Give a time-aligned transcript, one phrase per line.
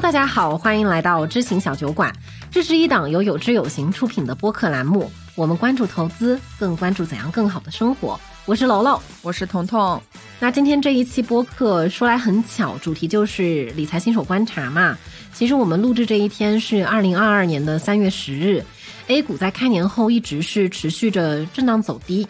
[0.00, 2.10] 大家好，欢迎来到知行小酒馆。
[2.50, 8.18] 这是一档由有知有行出品的播客栏目，我们关注投资，更关注怎样更好的生活。
[8.46, 10.02] 我是楼楼，我是彤彤。
[10.40, 14.96] 那今天这一期播客说来很巧，主题就是理财新手观察嘛。
[15.34, 18.64] 其实我们录制这一天是二零二二年的三月十日
[19.08, 22.26] ，A 股在开年后一直是持续着震荡走低。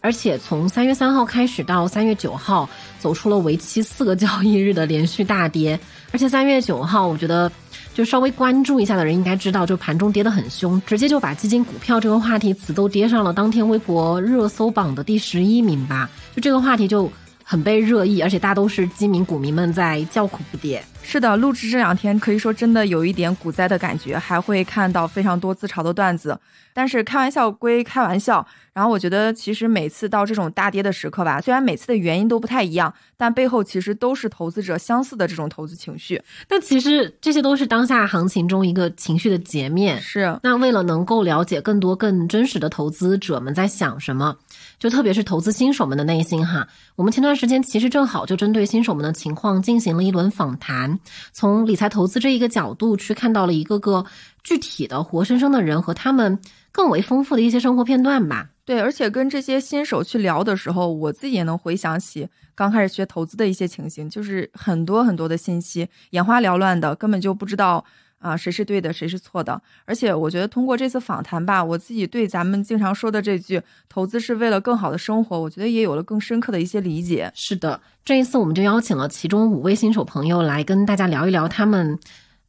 [0.00, 5.78] 而且从三月三号开始到三月九号，走出了为期四个交易日的连续大跌。
[6.12, 7.50] 而且三月九号，我觉得
[7.94, 16.08] 就稍微关注一下的人应该知道，就盘中跌得很凶，直接就把基金、股票这个话题词都跌上了当天微博热搜榜的第十一名吧。
[16.36, 17.10] 就这个话题就
[17.52, 20.80] 很被热议，而且大都是基民股民们在叫苦不迭。
[21.02, 26.40] 是的，录制这两天可以说真的有一点股灾的感觉，还会看到非常多自嘲的段子。
[26.72, 36.22] 但是开玩笑归开玩笑，然后我觉得其实每次到这种大跌的时刻吧，虽然每次的原因都不太一样，但背后其实都是投资者相似的这种投资情绪。
[36.48, 40.00] 但其实这些都是当下行情中一个情绪的截面。
[40.00, 40.38] 是。
[40.42, 44.36] 那为了能够了解更多更真实的投资者们在想什么，
[44.78, 50.98] 就特别是投资新手们的内心哈，我们前段时间其实正好就针对新手们的情况进行了一轮访谈，
[51.32, 54.04] 从理财投资这一个角度去看到了一个个
[54.42, 56.38] 具体的活生生的人和他们。
[56.74, 58.48] 更为丰富的一些生活片段吧。
[58.64, 67.84] 对，而且跟这些新手去聊的时候，我自己也能回想起刚开始学投资的一些情形，就是很多很多的信息，眼花缭乱的，根本就不知道
[68.22, 69.60] 啊谁是对的，谁是错的。
[69.84, 73.60] 而且我觉得通过这次访谈吧，我自己对咱们经常说的这句
[73.90, 77.30] “投资是为了更好的生活”，我觉得也有了更深刻的一些理解。
[77.34, 81.98] 是的，这一次我们就邀请了其中五位新手朋友来跟大家聊一聊他们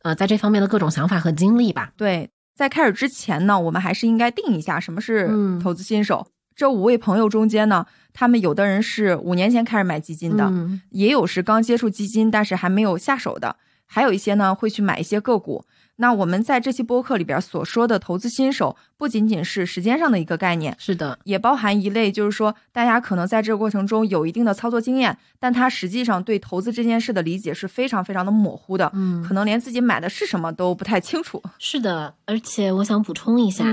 [0.04, 1.92] 呃在这方面的各种想法和经历吧。
[1.98, 2.30] 对。
[2.56, 5.28] 在开始之前呢，我们还是应该定一下什么是
[5.60, 6.28] 投资新手。
[6.56, 10.54] 这五位朋友中间呢，他们有的人是五年前开始买基金的，
[10.92, 13.56] 也有是刚接触基金但是还没有下手的，
[13.94, 15.64] 还有一些呢会去买一些个股。
[15.98, 31.44] 那我们在这期播客里边所说的投资新手，不仅仅是时间上的一个概念，是的，也包含一类，就是说大家可能在这个过程中有一定的操作经验，但他实际上对投资这件事的理解是非常非常的模糊的，嗯，可能连自己买的是什么都不太清楚。
[31.60, 33.64] 是的，而且我想补充一下，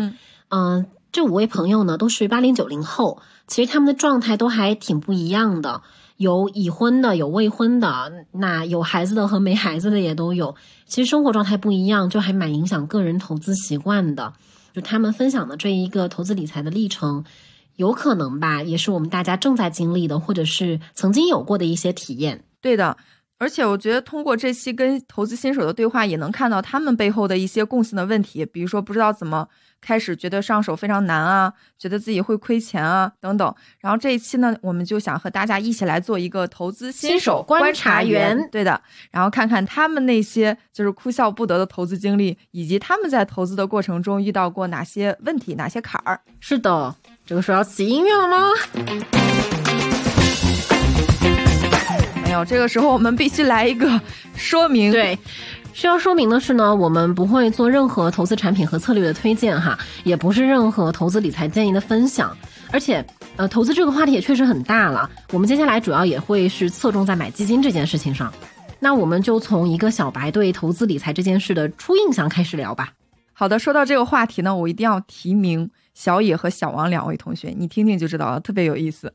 [0.51, 5.81] 嗯，这五位朋友呢都是八零九零后，其实他们的状态都还挺不一样的。
[6.21, 10.55] 有已婚的，有未婚的，那有孩子的和没孩子的也都有。
[10.85, 14.35] 其实生活状态不一样，就还蛮影响个人投资习惯的。
[14.75, 17.25] 就他们分享的这一个投资理财的历程，
[17.77, 22.45] 有可能吧，也是我们大家正在经历的，或者是曾经有过的一些体验。
[22.61, 22.99] 对的。
[23.41, 29.49] 而且我觉得通过这期跟投资新手的对话，也能看到他们背后的一些共性的问题，比如说不知道怎么
[29.81, 33.55] 开始，觉得上手非常难啊，觉得自己会亏钱啊等等。
[33.79, 38.79] 然后这一期呢，我们就想和大家一起来做一个投资新手观察员，对的，
[39.11, 46.21] 然后看看他们那些就是哭笑不得的投资经历，以及他们在投资的过程中遇到过哪些问题、哪些坎儿。
[46.41, 49.70] 是的，这个时候要起音乐了吗？
[52.45, 54.01] 这个时候我们必须来一个
[54.35, 54.91] 说明。
[54.91, 55.19] 对，
[55.73, 62.37] 需要说明的是呢，我们不会做任何投资产品和策略的推荐哈，也不是任何投资理财建议的分享。
[62.73, 63.05] 而且，
[63.37, 65.11] 呃，投资这个话题也确实很大了。
[65.33, 68.33] 我们接下来主要也会是侧重在买基金这件事情上。
[68.79, 72.93] 那我们就从一个小白对投资理财这件事的初印象开始聊吧。
[73.33, 79.13] 好的，说到这个话题呢，我一定要提名小野和小王两位同学，你听听就知道了，特别有意思。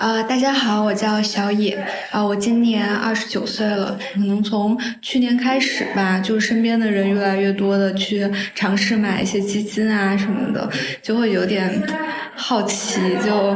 [0.00, 1.78] 啊，大家好，我叫小野
[2.10, 3.98] 啊，我今年二十九岁了。
[4.14, 10.66] 可能从去年开始吧，就身边的人越来越多的去尝试买一些基金啊什么的，
[11.02, 11.82] 就会有点
[12.34, 13.54] 好奇，就。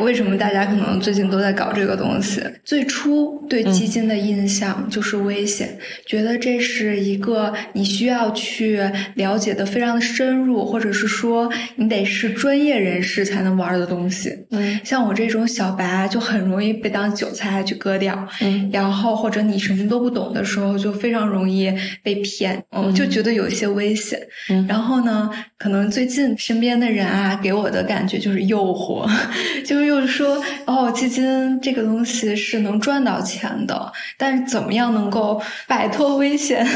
[0.00, 2.42] 为什么大家可能最近都在搞这个东西？
[2.64, 8.80] 最初对基金的印象就是危险，觉得这是一个你需要去
[9.14, 14.30] 了解的非常的深入，或者是说你得是专业人士才能玩的东西。
[14.50, 18.26] 嗯，像我这种小白就很容易被当韭菜去割掉。
[18.40, 21.72] 嗯，然后或者你什么都不懂的时候，就非常容易
[22.02, 22.62] 被骗。
[22.70, 24.18] 嗯，就觉得有一些危险。
[24.48, 29.06] 嗯，然后呢，可能最近身边的人啊，给我的感觉就是诱惑，
[29.66, 29.81] 就。
[29.86, 36.66] 就是说，哦，基金这个东西是能赚到钱的，但是怎么样能够摆脱危险，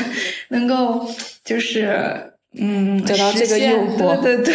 [0.48, 1.08] 能够
[1.44, 4.54] 就是嗯得到这个诱惑，对对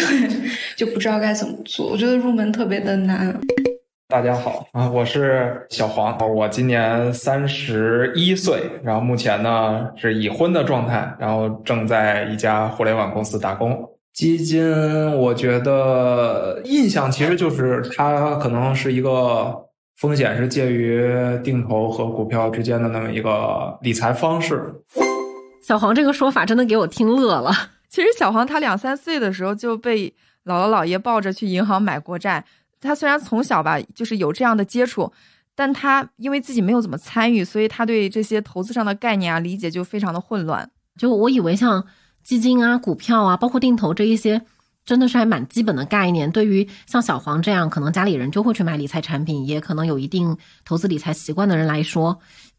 [0.76, 1.88] 就不知道该怎么做。
[1.88, 3.38] 我觉得入门特别的难。
[4.08, 13.88] 大家好啊，我是小黄，我今年三十一岁，然后目前呢是已婚的状态，然后正在一家互联网公司打工。
[14.12, 14.62] 基金，
[15.16, 21.08] 我觉得印象其实就是它可能是一个风险是介于
[21.42, 24.62] 定投和股票之间的那么一个理财方式。
[25.62, 27.50] 小黄这个说法真的给我听乐了。
[27.88, 30.08] 其实小黄他两三岁的时候就被
[30.44, 32.44] 姥姥姥爷抱着去银行买国债。
[32.80, 35.10] 他虽然从小吧就是有这样的接触，
[35.54, 40.68] 但他因为自己没有怎么参与，所以他对这些投资上的概念啊理解就非常的混乱。
[40.98, 41.82] 就我以为像
[42.22, 44.42] 基金啊、股票啊，包括定投这一些，
[44.84, 46.30] 真的是还蛮基本的概念。
[46.30, 52.18] 对于像小黄这样可能家里人就会去买理财产品，也可能有一定投资理财习惯的人来说，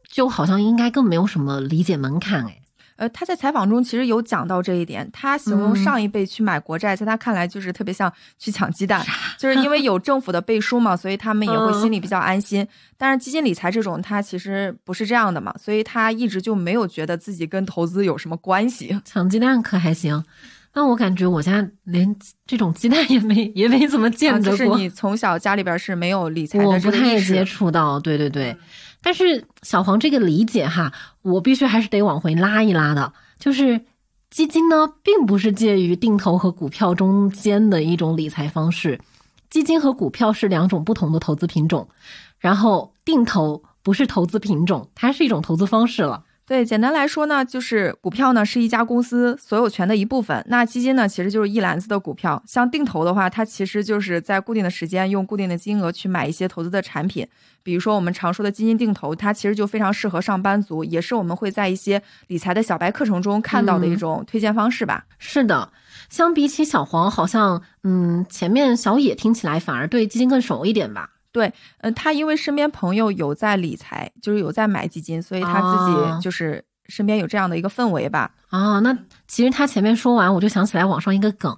[0.09, 2.62] 就好像应该更没有什么理解门槛哎。
[2.95, 5.09] 呃，他在采访中其实有讲到这一点。
[5.11, 9.03] 他形容上一辈去买国债，在他看来就是特别像去抢鸡蛋，
[9.37, 12.67] 就是因为有政府的背书嘛，所以他们也会心里比较安心。
[12.97, 18.99] 但是基金理财这种，他其实不是这样的嘛，所以他一直就没有觉得自己跟投资有什么关系。
[19.03, 20.23] 抢鸡蛋可还行，
[20.73, 22.15] 那我感觉我家连
[22.45, 24.51] 这种鸡蛋也没也没怎么见过。
[24.51, 27.99] 就是你从小家里边是没有理财的，我不太接触到。
[27.99, 28.55] 对对对。
[29.03, 33.13] 但是小黄这个理解哈，我必须还是得往回拉一拉的。
[33.37, 33.81] 就是
[34.31, 38.99] 基金呢，并不是介于定投和股票中间的一种理财方式，
[39.49, 41.89] 基金和股票是两种不同的投资品种，
[42.39, 46.23] 然后定投不是投资品种，它是一种投资方式了。
[46.45, 52.43] 对，简单来说呢，就是股票呢是一家公司所有权的一部分，那基金呢其实就是一篮子的股票。
[52.45, 57.25] 像定投的话，它其实就是在固定的时间用固定的金额去买一些投资的产品，
[57.63, 65.05] 比如说我们常说的基金定投，它其实就非常适合上班族，也是我们会在一些理财的小白课程中看到的一种推荐方式吧。
[65.17, 65.71] 是的，
[66.09, 71.09] 相比起小黄，好像嗯，前面小野听起来反而对基金更熟一点吧。
[71.33, 78.31] 对，嗯，他因为身边朋友有在理财，就是有在买基金，所以他自己就是身边有这样的一个氛围吧。
[78.49, 78.95] 啊，那
[79.27, 81.57] 其实他前面说完，我就想起来网上一个梗，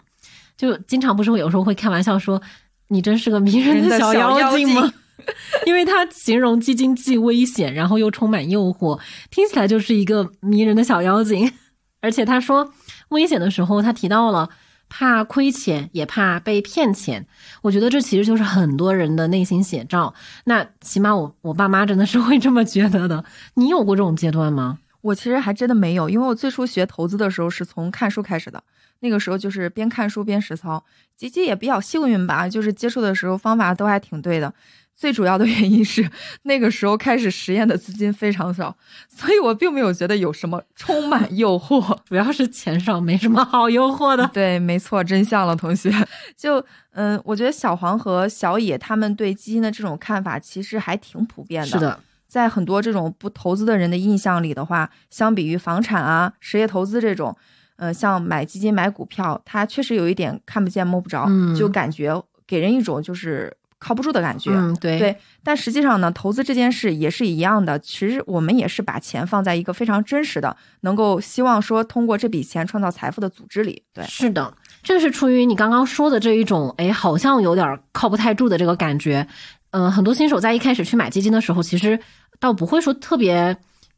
[0.56, 2.42] 就经常不是有时候会开玩笑说，
[2.88, 4.94] 你真是个迷人的小妖精吗？
[5.68, 8.98] 因为他形容基金既危险，然后又充满诱惑，
[9.30, 11.52] 听起来就是一个迷人的小妖精。
[12.00, 12.72] 而且他说
[13.10, 14.50] 危险的时候，他提到了。
[14.90, 17.26] 怕亏钱，也怕被骗钱。
[17.62, 20.14] 我觉得这其实就是很多人的内心写照。
[20.46, 23.24] 那起码我我爸妈真的是会这么觉得的。
[23.56, 24.80] 你有过这种阶段吗？
[25.02, 28.64] 我其实还真的没有，因为我最初学投资的时候是从看书开始的。
[29.02, 30.84] 那个时候就是边看书边实操，
[31.16, 34.52] 吉吉也比较幸运吧，就是接触的时候方法都还挺对的。
[34.96, 36.10] 最主要的原因是
[36.44, 38.76] 那个时候开始实验的资金非常少，
[39.10, 44.26] 所以我并没有觉得有什么充满 诱惑，主要是钱少，没什么好诱惑的。
[44.34, 45.92] 对，没错，真相了，同学。
[46.38, 51.68] 就嗯，我觉得小黄和小野他们对基金的这种看法其实还挺普遍的。
[51.68, 57.36] 是的，在很多这种不投资的人的印象里的话，相比于房产啊、实业投资这种，
[57.76, 63.56] 呃，像买基金、买股票，它确实有一点看不见摸不着，就感觉给人一种就是。
[63.80, 67.78] 靠不住的感觉，嗯，对对，但实际上呢，投资这件事也是一样的。
[67.80, 73.84] 其实我们也是把钱放在一个非常真实的，能够希望说通过这笔钱创造财富的组织里。
[73.94, 74.52] 对，是的，
[74.82, 79.28] 这是出于你刚刚说的这一种，哎，好像有点靠不太住的这个感觉。
[79.72, 82.00] 嗯，很多新手在一开始去买基金的时候，其实
[82.40, 83.58] 倒不会说特别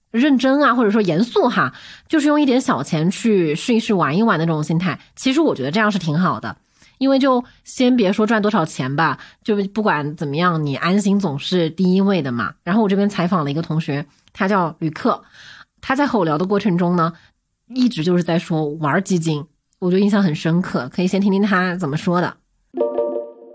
[0.10, 1.72] 认真啊，或者说严肃哈，
[2.10, 5.00] 就是用一点小钱去试一试、玩一玩的这种心态。
[5.16, 6.58] 其实我觉得这样是挺好的。
[6.98, 12.54] 因为就先别说赚多少钱吧，就不管怎么样，你安心总是第一位的嘛。
[12.64, 15.24] 然后我这边采访了一个同学，他叫吕克，
[15.82, 17.14] 他在和我聊的过程中呢，
[17.68, 19.46] 一直就是在说玩基金，
[19.80, 20.90] 我就印象很深刻。
[20.94, 22.36] 可以先听听他怎么说的。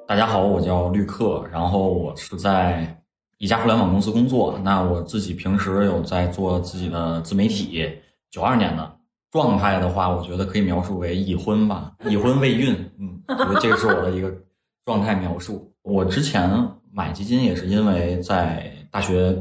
[0.06, 3.00] 大家好，我叫吕克，然后我是在
[3.38, 4.58] 一家互联网公司工作。
[4.62, 7.88] 那我自己平时有在做自己的自媒体，
[8.30, 8.96] 九二年的。
[9.32, 12.76] 状态的话，我觉得可以描述为已婚吧，已婚未孕。
[13.00, 14.32] 嗯， 我觉得这个是我的一个
[14.84, 15.72] 状态描述。
[15.82, 16.48] 我之前
[16.92, 19.34] 买基金也是因为在大学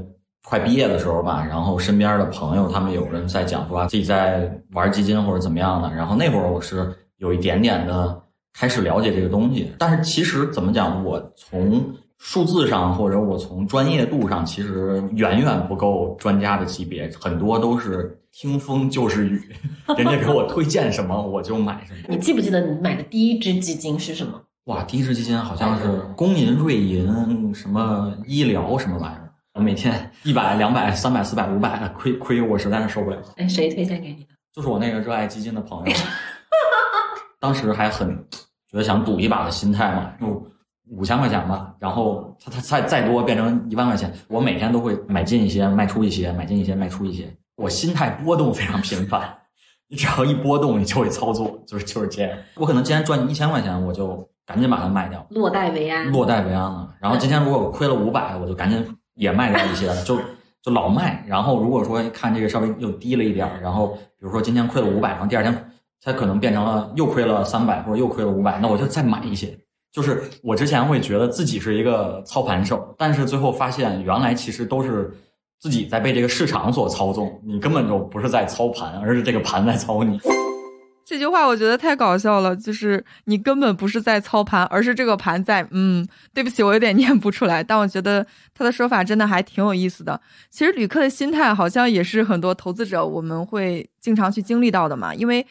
[0.44, 8.20] 快毕业的时候吧，然后身边的朋友他们有人在讲说自己在玩基金或者怎么样的，然后那会儿我是有一点点的
[8.54, 9.72] 开始了解这个东西。
[9.78, 11.84] 但是其实怎么讲，我从
[12.22, 18.18] 数字上或者我从专业度上，其实远远不够专家的级别，很多都是。
[18.34, 19.42] 听风就是雨，
[19.98, 22.00] 人家给我推荐什么我就买什么。
[22.08, 24.42] 你记不记得你买的第一只基金是什么？
[24.68, 33.18] 哇，第一只基金好像是工银、瑞银什么医疗什么玩意儿，我每天一百、两百、三百、四百、五百，亏亏我实在是受不了。
[33.36, 34.30] 哎，谁推荐给你的？
[34.54, 35.94] 就是我那个热爱基金的朋友，
[37.38, 38.16] 当时还很
[38.72, 40.42] 觉得想赌一把的心态嘛，就
[40.92, 47.34] 五千块钱吧，然后它它再再多变成一万块钱，我每天都会买进一些，卖出一些，买进一些，卖出一些。
[47.56, 49.22] 我心态波动非常频繁，
[49.88, 52.38] 你只要一波动，你就会操作，就是就是这样。
[52.56, 56.94] 我可能今天赚一千块钱，我就赶紧把它卖掉，落袋为安，落袋为安了。
[57.00, 60.04] 然后今天如果我亏了五百，我就赶紧也卖掉一些了。
[60.04, 60.20] 就
[60.62, 61.24] 就老卖。
[61.26, 65.72] 然后如果说看这个稍微又低了一点儿，然后比如说今天亏了五百，然后第二天
[66.02, 69.58] 它可能变成了又亏了三百或者又亏了五百，那我就再买一些。
[69.92, 75.12] 就是我之前会觉得自己是一个操盘手，但是最后发现原来其实都是
[75.60, 80.20] 自己在被这个市场所操纵，你根本就不是在操盘，而是这个盘在操你。
[81.04, 85.68] 这句话我觉得太搞笑了，就是你根本不是在操盘，而是这个盘在……
[85.72, 90.22] 嗯，对不起，我有点念不出来，但我觉得他的说法真的还挺有意思的。
[90.50, 95.46] 其实旅客的心态好像也是很多投资者我们会经常去经历到的嘛，因为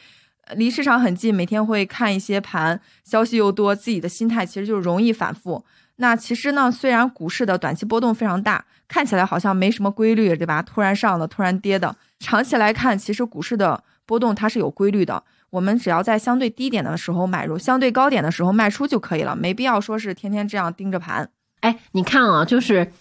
[0.55, 5.63] 离市场很近，每天会看一些盘，消息又多，自己的心态其实就容易反复。
[5.97, 10.61] 那其实呢，虽然股市的短期波动非常大，看起来好像没什么规律，对吧？
[10.61, 15.23] 突然上的，突然跌的，长期来看，其实股市的波动它是有规律的。
[15.51, 21.29] 我们只要在相对低点的时候买入，相对高点的时候卖出就可以了，没必要说是天天这样盯着盘。
[21.59, 22.91] 哎，你看啊，就是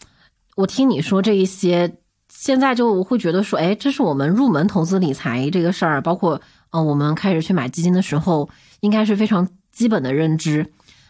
[0.56, 1.97] 我听你说这一些，
[2.40, 8.49] 现在就会觉得说，哎，这是我们入门投资理财这个事儿，包括呃，我们开始去买基金的时候，
[8.80, 10.66] 应该是非常基本的认知。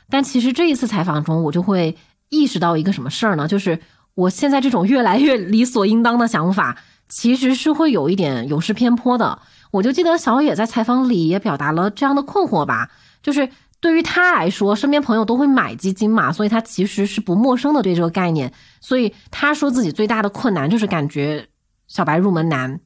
[0.09, 1.97] 但其实这一次采访中，我就会
[2.31, 3.47] 意识到一个什么事儿呢？
[3.47, 3.79] 就是
[4.17, 6.77] 我现在这种越来越理所应当的想法，
[7.09, 9.39] 其实是会有一点有失偏颇的。
[9.71, 12.91] 我就记得小野在采访里也表达了这样的困惑吧，
[13.23, 13.49] 就是
[13.81, 18.53] 对于他来说，身边朋友都会买基金嘛，所以他其实是不陌生的对这个概念。
[18.81, 21.47] 所以他说自己最大的困难就是感觉
[21.89, 22.79] 小白入门难。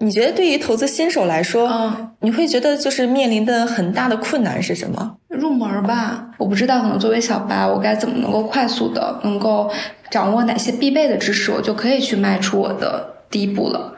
[0.00, 5.16] 你觉得对于投资新手来说，嗯，你会觉得就是面临的很大的困难是什么？
[5.28, 9.70] 入门吧，我不知道，可能作为小白，我该怎么能够快速的能够
[10.10, 13.94] 掌握哪些必备的知识，我就可以去迈出我的第一步了。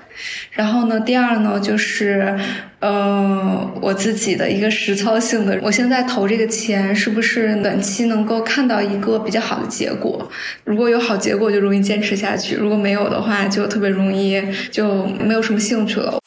[0.50, 2.38] 然后呢，第二呢，就是，
[2.80, 10.30] 呃，我自己的一个实操性的，我现在投这个钱，是不是短期能够看到一个比较好的结果？
[10.64, 14.40] 如果有好结果，就容易坚持下去；如果没有的话，就特别容易
[14.70, 16.18] 就没有什么兴趣了。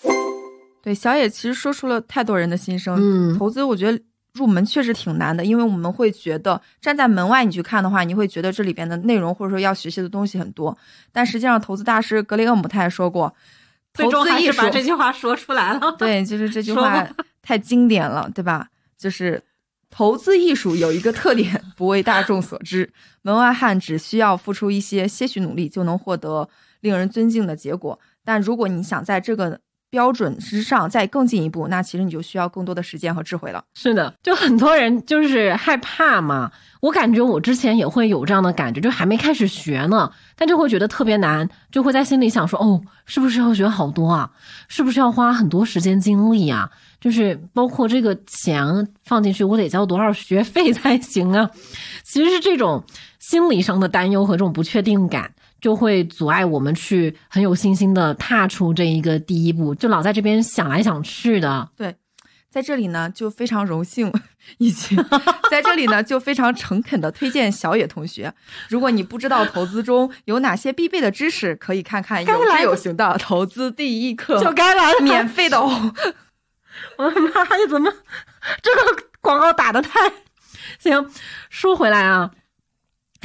[0.83, 2.97] 对，小野其实说出了太多人的心声。
[2.99, 3.99] 嗯，投资我觉得
[4.33, 10.77] 入门确实挺难的，因为我们会觉得站在门外你去看的话，你会觉得这里边的内容或者说要学习的东西很多，
[11.11, 13.33] 但实际上投资大师格雷厄姆他也说过。
[13.97, 15.91] 最终还是把这句话说出来了。
[15.99, 17.07] 对，就是这句话
[17.41, 18.69] 太经典了，对吧？
[18.97, 19.43] 就是
[19.89, 22.91] 投资艺术有一个特点， 不为大众所知。
[23.21, 26.47] 门外汉只需要付出一些些许努力，就能获得
[26.81, 27.99] 令人尊敬的结果。
[28.23, 33.63] 但如果你想在这个标准之上再更进一步，那其实你就需要更多的时间和智慧了。
[33.73, 36.51] 是的，就很多人就是害怕嘛。
[36.81, 44.29] 我感觉我之前也会有这样的感觉，就还没开始学呢，但就会觉得特别难，就会在心里想说：哦，是不是要学好多啊？
[44.67, 46.69] 是不是要花很多时间精力啊？
[46.99, 51.49] 就是包括这个钱放进去，我得交多少学费才行啊？
[52.03, 52.83] 其实是这种
[53.19, 61.69] 心理上的担忧和这种不确定感，就会阻碍我们去很有信心的踏出这一个第一步，就老在这边想来想去的。
[61.75, 61.95] 对。
[62.49, 64.11] 在这里呢，就非常荣幸，
[64.57, 64.95] 以及
[65.51, 68.33] 在这里呢，就非常诚恳的推荐小野同学。
[68.69, 75.93] 如果你不知道投资中有哪些必备的知识，可以看看有知有行的投资第一课，就该来了，免费的哦。
[76.97, 77.93] 我的妈呀，怎么
[78.63, 80.11] 这个广告打的太
[80.79, 81.11] 行，
[81.49, 82.31] 说回来啊，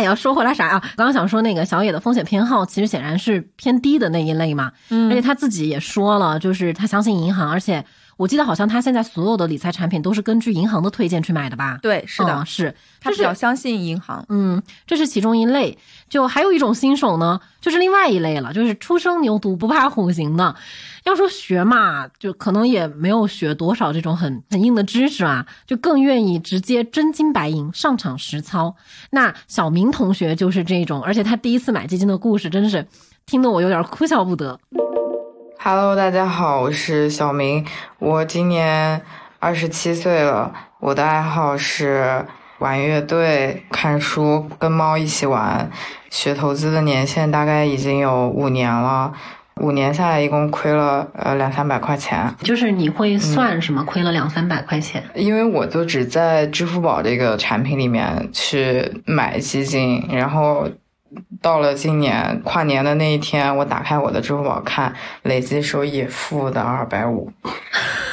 [0.02, 0.80] 哎呀，说回来啥啊？
[0.96, 4.72] 刚刚想说那个小野的风险偏好，其实显然是偏低的那一类嘛。
[4.90, 7.84] 嗯，而且他自己也说了，就是他相信银行，而且。
[8.16, 11.78] 我记得好像他现在所有的理财产品都是根据银行的推荐去买的吧？
[11.82, 14.24] 对，是的，是他比较相信银行。
[14.28, 15.76] 嗯，这是其中一类。
[16.08, 20.54] 就还有一种新手呢，就是另外一类了，就是初生牛犊不怕虎型的。
[21.04, 28.76] 要说学嘛，就可能也没有学多少这种很很硬的知识啊，就更愿意直接真金白银上场实操。
[29.10, 32.86] 那小明同学就是这种，而且他第一次买基金的故事，真是
[33.24, 34.60] 听得我有点哭笑不得。
[35.64, 37.64] Hello，大家好，我是小明，
[38.00, 39.00] 我今年
[39.38, 40.52] 二十七岁了。
[40.80, 42.26] 我的爱好是
[42.58, 45.70] 玩乐队、看书、跟猫一起玩。
[46.10, 49.12] 学投资的年限大概已经有五年了，
[49.60, 52.34] 五年下来一共亏了呃两三百块钱。
[52.42, 55.00] 就是你会算什么亏了两三百块钱？
[55.14, 60.68] 因为我就只在支付宝这个产品里面去买基金，然后。
[61.42, 67.30] 到了今年跨年的那一天，我打开我的支付宝看，累计收益负的二百五。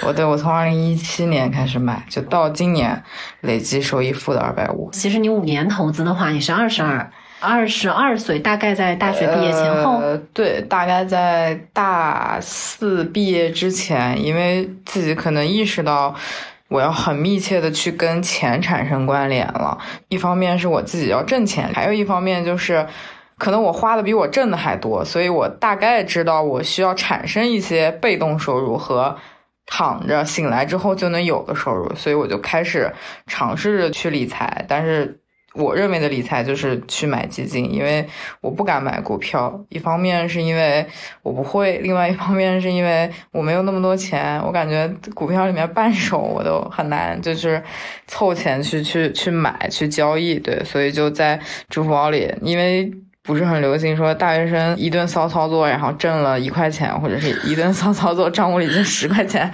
[0.05, 3.01] 我对我从二零一七年开始买，就到今年
[3.41, 4.89] 累计收益负的二百五。
[4.91, 10.00] 其实你五年投资的话，你是二十二，二十二岁，大概在大学毕业前后。
[10.00, 16.15] 呃，对，大概在大四毕业之前，因为自己可能意识到。
[16.69, 19.75] 我要很密切的去跟钱产生关联了，
[20.07, 22.86] 一方面是我自己要挣钱，还有一方面就是，
[23.39, 29.17] 可能我花的比我挣的还多，所以我大概知道我需要产生一些被动收入和
[29.65, 32.93] 躺着醒来之后就能有的收入，所以我就开始
[33.25, 35.19] 尝试着去理财，但是。
[35.55, 38.08] 我认为的理财就是去买基金，因为
[38.39, 39.60] 我不敢买股票。
[39.69, 40.86] 一方面是因为
[41.24, 44.39] 我不会，另外一方面是因为我没有那么多钱。
[44.46, 47.62] 我感觉股票里面半手我都很难，就是
[48.05, 50.38] 凑钱去去去买去交易。
[50.38, 52.89] 对，所以就在支付宝里，因为。
[53.29, 59.51] 不是很流行说大学生一顿骚操作，然后挣了一块钱，或者是一顿骚操作账户里就十块钱。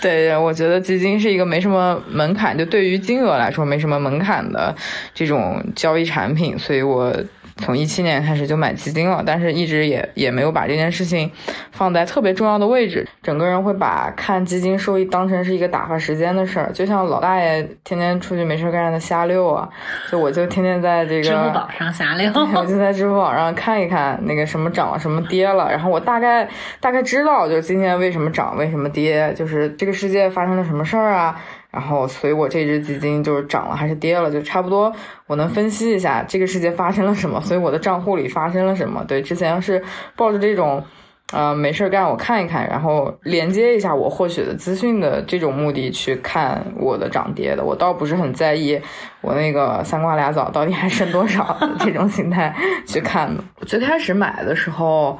[0.00, 4.74] 对，我觉得基金是一个没什么门槛，就对于金额来说没什么门槛的
[5.12, 7.14] 这种交易产品，所以我。
[7.58, 11.30] 从一七年开始就买基金了，但是一直也也没有把这件事情
[11.72, 13.06] 放在特别重要的位置。
[13.22, 19.68] 整个人会把看基金收益当成是一个打发时间的事儿，就像老大爷天天出去没事干的瞎溜啊，
[20.10, 26.48] 就我就天天在这个支付宝上瞎溜，我就在支付宝上看一看那个什么涨了什么跌了，然后我大概
[26.80, 31.38] 大概知道就是今天为什么涨为什么跌，就是这个世界发生了什么事儿啊。
[31.70, 34.90] 然后，所以我这只基金就是涨了还是跌了，就差不多
[35.26, 39.04] 我能分析一下这个世界发生了什么，所以我的账户里发生了什么。
[39.06, 39.84] 对，之前是
[40.16, 40.82] 抱着这种，
[41.30, 47.62] 呃，没事干我看一看，然后连接一下我获取的资讯的这种目的去看我的涨跌的。
[47.62, 48.80] 我倒不是很在意
[49.20, 52.56] 我那个三瓜俩枣到底还剩多少这种心态
[52.86, 53.44] 去看的。
[53.60, 55.18] 我最开始买的时候，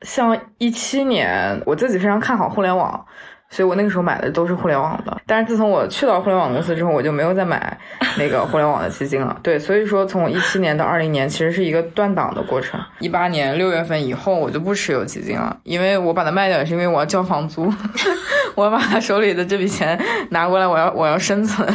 [0.00, 3.04] 像一七年，我自己非常看好互联网。
[3.48, 7.78] 所以我那个时候买的都是互联网的，但是自从我去到互联网公司之后，我就没有再买
[8.18, 9.38] 那个互联网的基金了。
[9.42, 12.78] 对，所以说从一七年到二零年，其实是一个断档的过程。
[12.98, 17.72] 一八年六月份以后，我就不持有基金了，因为我把它卖掉也是因为我要交房租，
[18.56, 19.98] 我要把他手里的这笔钱
[20.30, 21.66] 拿过来，我要我要生存，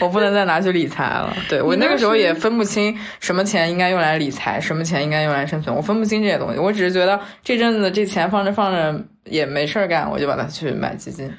[0.00, 1.32] 我不能再拿去理财了。
[1.48, 6.58] 对我那个时候也分不清什么钱应该用来理财，什么钱应该用来生存，我分不清这些东西。
[6.58, 9.00] 我只是觉得这阵子这钱放着放着。
[9.24, 11.32] 也没事儿干，我就把它去买基金。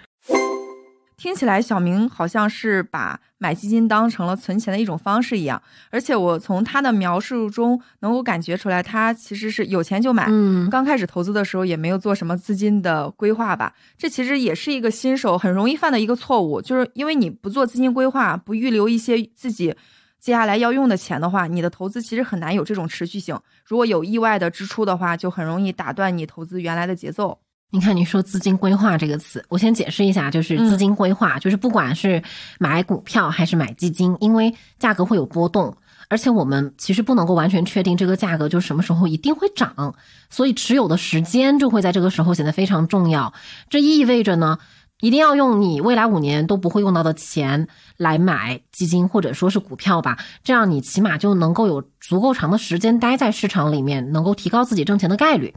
[1.15, 10.25] 听起来小明好像是把买基金当成了存钱的一种方式一样，而且我从他的描述中能够感觉出来，他其实是有钱就买。
[10.27, 13.73] 嗯，刚开始投资的时候也没有做什么资金的规划吧？
[13.97, 19.73] 这其实也是一个新手很容易犯的一个错误，就是因为你不做资金规划，不预留一些自己
[20.19, 23.39] 接下来要用的钱的话，你的投资其实很难有这种持续性。
[23.63, 27.39] 如果有意外的支出的话，就很容易打断你投资原来的节奏。
[27.73, 32.21] 你看，你说资金规划这个词，我先解释一下，就是资金规划，就是不管是
[32.59, 35.75] 买股票还是买基金，因为价格会有波动，
[36.07, 39.95] 而且我们其实不能够完全确定这个价格就什么时候一定会涨，
[40.29, 43.33] 所以持有的时间就会在这个时候显得非常重要。
[43.71, 44.59] 这意味着呢，
[45.01, 55.55] 一定要用你未来五年都不会用到的钱来买基金或者说是股票吧，这样你起码就能够有足够长的时间待在市场里面，能够提高自己挣钱的概率，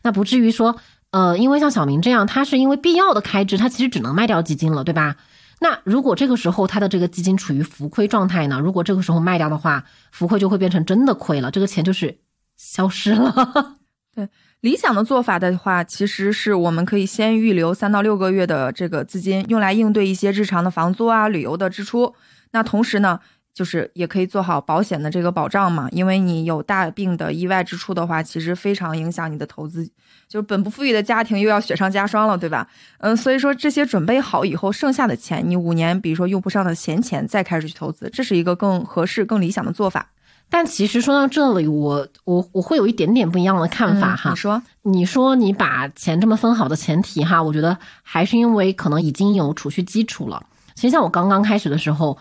[0.00, 0.74] 那不至于说。
[1.10, 5.16] 呃，因为像小明这样，他是因为必要的开支，他其实只能卖掉基金了，对吧？
[5.60, 8.60] 那如果这个时候他的这个基金处于浮亏状态呢？
[8.60, 12.18] 如果这个时候卖掉的话，浮亏就会变成真的亏了，这个钱就是
[12.56, 13.78] 消失了。
[14.14, 14.28] 对，
[14.60, 22.14] 理想的做法的话，其实是我们可以先预留三到六个月的这个资金，用来应对一些日常的房租啊、旅游的支出。
[22.52, 23.20] 那同时呢？
[23.58, 29.84] 就是也可以做好保险的这个保障嘛，因为你有大病的意外支出的话，其实非常影响你的投资，
[30.28, 32.68] 就是本不富裕的家庭又要雪上加霜了，对吧？
[32.98, 40.08] 嗯，所以说这些准备好以后，剩下的钱你五年，比如说用不上的闲钱，再开始去投资，这是一个更合适、更理想的做法。
[40.48, 44.30] 但其实说到这里，我我我会有一点点不一样的看法哈。
[44.30, 50.46] 你说，你说你把钱这么分好的前提哈，我觉得还是因为可能已经有储蓄基础了。
[50.76, 52.16] 其实像我刚刚开始的时候。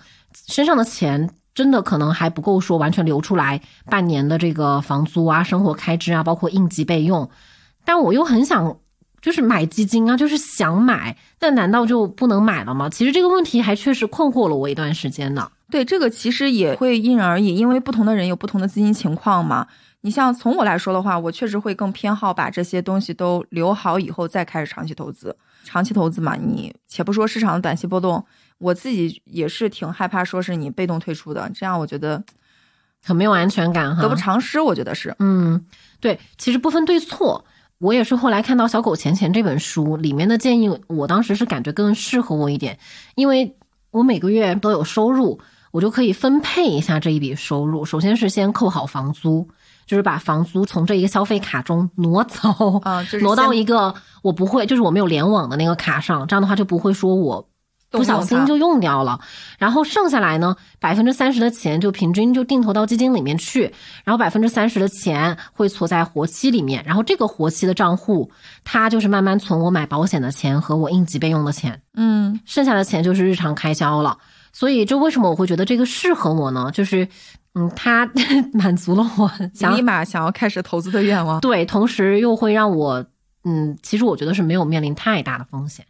[0.45, 7.29] 身上的钱真的可能还不够说完全留出来半年的这个房租啊、生活开支啊，包括应急备用。
[7.83, 8.77] 但我又很想
[9.21, 12.89] 就是买基金啊，就是想买，那难道就不能买了吗？
[12.89, 15.49] 其实这个问题还确实困惑了我一段时间呢。
[15.69, 19.67] 对，这个其实也会因人而异，因为不同的人有不同的资金情况嘛。
[20.01, 25.35] 你像从我来说的话，我确实会更偏好把这些东西都留好以后再开始长期投资。
[25.65, 28.23] 长期投资嘛，你且不说市场的短期波动。
[28.59, 32.23] 我自己也是挺害怕，说是你被动退出的，这样我觉得
[33.05, 34.59] 很没有安全感哈，得不偿失。
[34.59, 35.65] 我觉得是，嗯，
[35.99, 37.45] 对，其实不分对错，
[37.77, 42.79] 我也是后来看到《小狗钱钱》这本书里面的建议，我当时是感觉更适合我一点，
[43.15, 43.55] 因为
[43.91, 45.39] 我每个月都有收入，
[45.71, 47.85] 我就可以分配一下这一笔收入。
[47.85, 49.47] 首先是先扣好房租，
[49.85, 53.93] 就是把房租从这一个消费卡中挪走啊，挪到一个
[54.23, 57.47] 我不会，就是我没有联网的那个卡上，这样的话就不会说我。
[57.89, 59.19] 不小心就用掉了，
[59.57, 63.73] 然后剩下来呢，百分之三十的钱就平均就定投到基金里面去，
[64.03, 68.29] 然后百分之三十的钱会存在活期里面，然后这个活期的账户，
[68.65, 74.17] 它就是慢慢存我买保险的钱和我应急备用的钱，嗯，剩下的钱就是日常开销了。
[74.51, 76.69] 所以这为什么我会觉得这个适合我呢？
[76.73, 77.07] 就是，
[77.53, 78.09] 嗯，它
[78.53, 83.05] 满足了我想立马想要开始投资的愿望，对，同时又会让我，
[83.45, 85.85] 嗯，其实我觉得是没有面临太大的风险，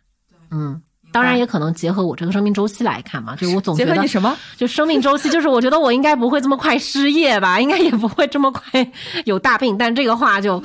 [0.51, 0.79] 嗯。
[1.11, 4.37] 当然也可能结合我这个生命周期来看嘛，就是我总觉得你什么？
[4.55, 8.91] 就生命周期， 就是我觉得我应该不会这么快失业吧，应该也不会这么快
[9.25, 9.77] 有大病。
[9.77, 10.61] 但这个话就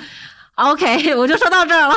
[0.57, 1.95] OK， 我就说到这儿了。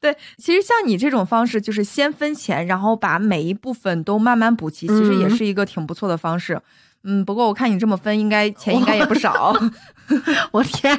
[0.00, 6.58] 对，其实像你这种方式，就是先分钱，然后把每一部分都慢慢补齐，其实也是一个挺不错的方式。
[7.04, 9.54] 嗯，不过我看你这么分，应该钱应该也不少。
[10.52, 10.98] 我天，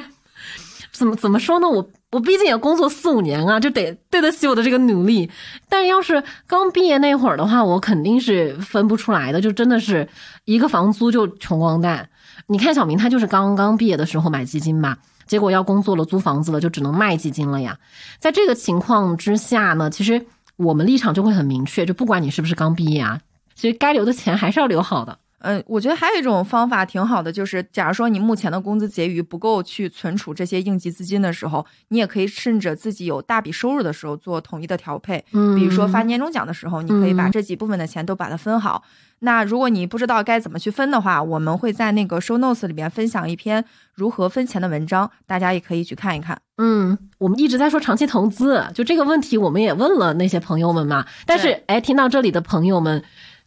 [0.92, 1.68] 怎么怎么说呢？
[1.68, 1.88] 我。
[2.12, 5.30] 我毕竟也工作四五年啊，就得对得起我的这个努力。
[5.70, 10.06] 但要是刚毕业那会儿的话，我肯定是分不出来的，就真的是
[10.44, 12.10] 一个房租就穷光蛋。
[12.48, 17.78] 你看小明他就是刚刚毕业的时候买基金嘛，结果要工作了租房子了，就只能卖基金了呀。
[18.18, 23.20] 在这个情况之下呢，其实我们立场就会很明确，就不管你是不是刚毕业啊，
[23.54, 25.18] 其实该留的钱还是要留好的。
[25.42, 35.24] 嗯，我觉得还有一种方法挺好的，就是假如说你目前的工资结余不够去存储这些应急资金的时候，你也可以趁着自己有大笔收入的时候做统一的调配。
[35.32, 38.82] 嗯，比如说发年终奖的时候，你可以把这几部分的钱都把它分好。
[39.24, 46.40] 那如果你不知道该怎么去分的话，我们会在那个 show notes 里面分享一篇如何分钱的文章，大家也可以去看一看。
[46.58, 51.06] 嗯，我们一直在说长期投资，就这个问题我们也问了那些朋友们嘛。
[51.26, 53.02] 但是，哎，听到这里的朋友们。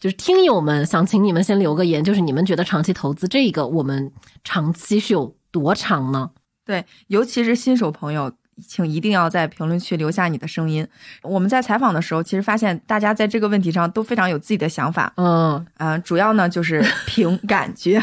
[0.06, 4.12] 就是听友们想请你们先留个言，就是你们觉得长期投资这个，我们
[4.44, 6.30] 长期是有多长呢？
[6.63, 8.32] 对，尤其是新手朋友，
[8.68, 10.88] 请一定要在评论区留下你的声音。
[11.24, 15.12] 我们在采访的时候，其实发现大家在这个问题上都非常有自己的想法。
[15.18, 18.00] 嗯啊，主要呢就是 凭感觉。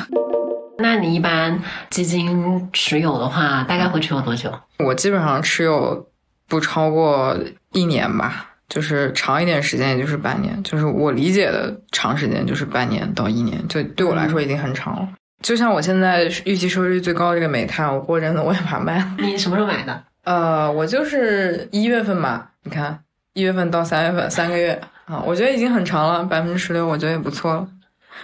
[0.79, 1.57] 那你一般
[1.89, 4.53] 基金持有的话，大概会持有多久？
[4.81, 6.05] 我基本上持有
[6.49, 7.39] 不超过
[7.71, 8.49] 一年吧。
[8.73, 10.59] 就是长一点时间，也就是半年。
[10.63, 15.07] 就是我理解的长时间，就是半年到一年，就对我来说已经很长了。
[15.43, 19.07] 就像我现在预期收益率最高的这个煤炭，我过阵子我也把它卖了。
[19.19, 20.03] 你什么时候买的？
[20.25, 22.53] 呃，我就是一月份吧。
[22.63, 22.99] 你看，
[23.35, 27.69] 一月份到三月份，三个月啊，我觉得已经很长了，百分之十六，我觉得也不错了。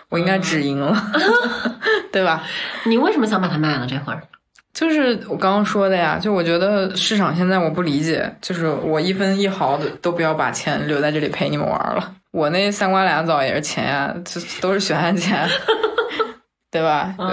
[0.09, 0.97] 我应该止盈了，
[2.11, 2.43] 对吧？
[2.87, 3.87] 你为什么想把它卖了？
[3.87, 4.23] 这会儿？
[4.79, 12.15] 就是我刚刚说的呀，就我觉得市场现在我不理解，就是我一分一毫的都不要把钱留在这里陪你们玩了。
[12.31, 15.49] 我那三瓜俩枣也是钱呀，这都是血汗钱，
[16.71, 17.13] 对吧？
[17.19, 17.27] 对，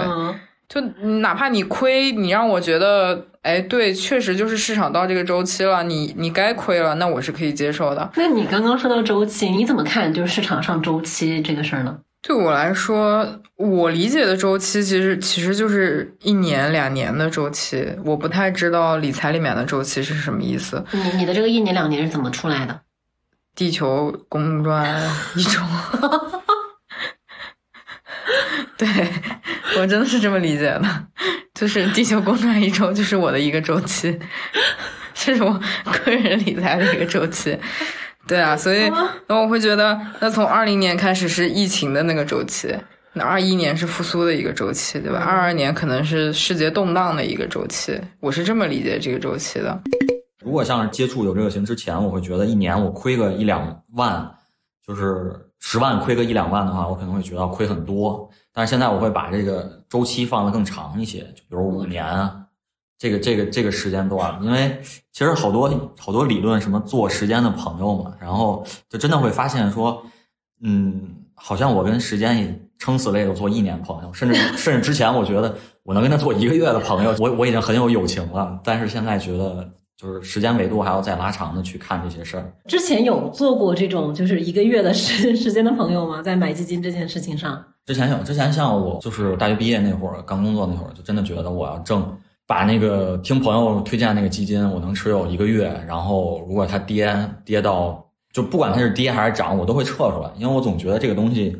[0.68, 0.80] 就
[1.20, 8.10] 哪怕你亏，你让我觉得，哎，对，确实就是市场到这个周期了，你你该亏了，那我是可以接受的。
[8.16, 11.96] 那你刚刚说到周期，你怎么看就是市场上周期这个事儿呢？
[12.26, 17.88] 对我来说，我理解的周期其实其实就是一年两年的周期。
[18.04, 20.84] 我不太知道理财里面的周期是什么意思。
[20.90, 22.80] 你你的这个一年两年是怎么出来的？
[23.54, 25.00] 地球公转
[25.36, 25.60] 一周。
[28.76, 28.88] 对
[29.78, 31.06] 我真的是这么理解的，
[31.54, 34.18] 就是地球公转一周就是我的一个周期，
[35.14, 35.62] 这是我
[36.04, 37.56] 个人理财的一个周期。
[38.26, 38.90] 对啊，所以
[39.28, 42.74] 那我会觉得，那从二零年开始是疫情的那个周期，
[43.12, 45.20] 那二一年是复苏的一个周期，对吧？
[45.20, 49.78] 二二年可能是世界动荡的一个周期，我是这么理解这个周期的。
[50.44, 54.28] 如果像是接触有这个型之前，我会觉得一年我亏个一两万，
[54.86, 58.28] 就是十万亏个一两万的话，我可能会觉得亏很多。
[58.52, 62.45] 但是现在我会把这个周期放得更长一些，就比如五年啊。
[62.98, 64.80] 这个这个这个时间段，因为
[65.12, 70.02] 其实好多好多理论，什么做时间的朋友嘛，然后就真的会发现说，
[70.62, 82.50] 嗯，好像我跟时间也撑死了也有做一年朋友，甚至甚至之前我觉得我能跟他做一个月的朋友，我我已经很有友情了，但是现在觉得就是时间维度还要再拉长的去看这些事儿。
[82.66, 86.22] 之前有做过这种就是一个月的时时间的朋友吗？
[86.22, 87.62] 在买基金这件事情上？
[87.84, 92.16] 之前有，之前像我就是大学毕业那会儿，刚工作那会儿，就真的觉得我要挣。
[92.46, 97.12] 把那个听朋友推荐那个基金，我能持有一个月，然后如果它跌
[97.44, 101.56] 跌到，就不管它是跌还是涨，我都会撤出来，因为我总觉得这个东西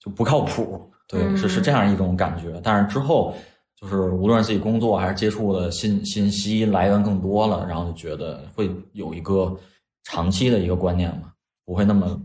[0.00, 2.60] 就不靠谱，对，是是这样一种感觉。
[2.60, 3.34] 但是之后
[3.80, 9.56] 就是无论是自己工作还是接触的信信息来源更多了，然后就觉得会有一个
[10.02, 11.30] 长期的一个观念嘛，
[11.64, 12.20] 不会那么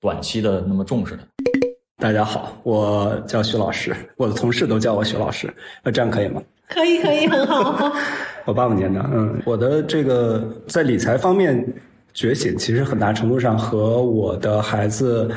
[0.00, 1.26] 短期的那么重视的。
[1.96, 6.40] 大家好，我叫徐老师，我的同事都叫我徐老师，那这样可以吗？
[6.70, 7.92] 可以，可以，很好。
[8.46, 11.62] 我八五年的，嗯，我的这个在理财方面
[12.14, 15.30] 觉醒，其实很大程度上和我的孩子，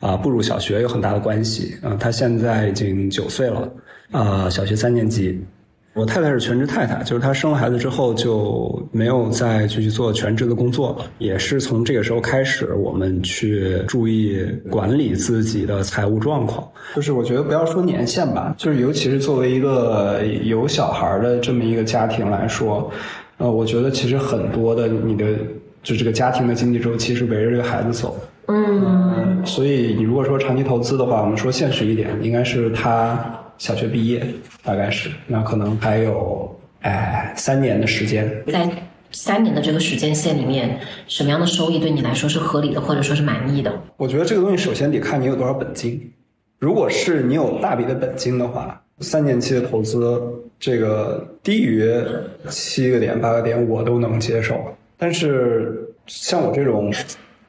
[0.00, 1.76] 啊步入小学有很大的关系。
[1.82, 3.72] 嗯，他现在已经九岁了，
[4.12, 5.42] 啊，小学三年级。
[5.94, 11.04] 我太太是全职太太，就是她生了孩子之后就没有再继续做全职的工作了。
[11.18, 16.68] 也是从这个时候开始，我们去注意管理自己的财务状况。
[16.96, 22.90] 就是我觉得不要说年限吧，就是尤其是作为一个有小孩的这么一个家庭来说，
[23.38, 25.26] 呃，我觉得其实很多的你的
[25.84, 28.16] 就这个家庭的经济周期是围着这个孩子走。
[28.48, 33.40] 嗯，所以你如果说长期投资的话，我们说现实一点，应该是他。
[33.58, 34.26] 小学毕业
[34.62, 38.42] 大概是，那可能还有哎三年的时间。
[38.46, 38.68] 在
[39.10, 43.72] 三年的这个时间线里面，什么样的收益对你来说是合理的，或者说是满意的？
[43.96, 46.12] 我觉得这个东西首先得看你有多少本金。
[46.58, 50.20] 如果是你有大笔的本金的话，三年期的投资，
[50.58, 51.92] 这个低于
[52.48, 54.56] 七个点八个点我都能接受。
[54.96, 56.92] 但是像我这种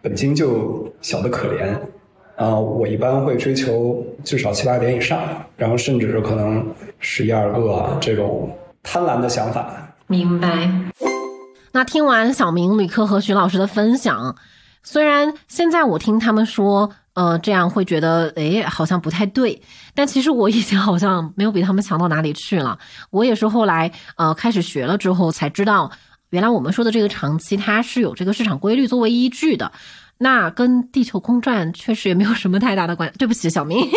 [0.02, 1.76] 本金就小的可怜。
[2.36, 5.20] 啊，我一般会追求至少七八点以上，
[5.56, 6.66] 然后甚至是可能
[7.00, 9.96] 十一二个这种贪婪的想法。
[10.08, 10.70] 明白。
[11.72, 14.36] 那听完小明、吕克和徐老师的分享，
[14.84, 19.62] 虽然现在我听他们说，呃，这样会觉得，哎，好像不太对，
[19.94, 22.80] 但其实我以前好像没有比他们强到哪里去了。
[23.12, 25.92] 我也是后来，呃，开始学了之后才知道，
[26.30, 29.72] 原来我们说的这个长期，它是有这个市场规律作为依据的。
[30.18, 33.12] 那跟地球公转确实也没有什么太大的关。
[33.18, 33.86] 对不起，小明。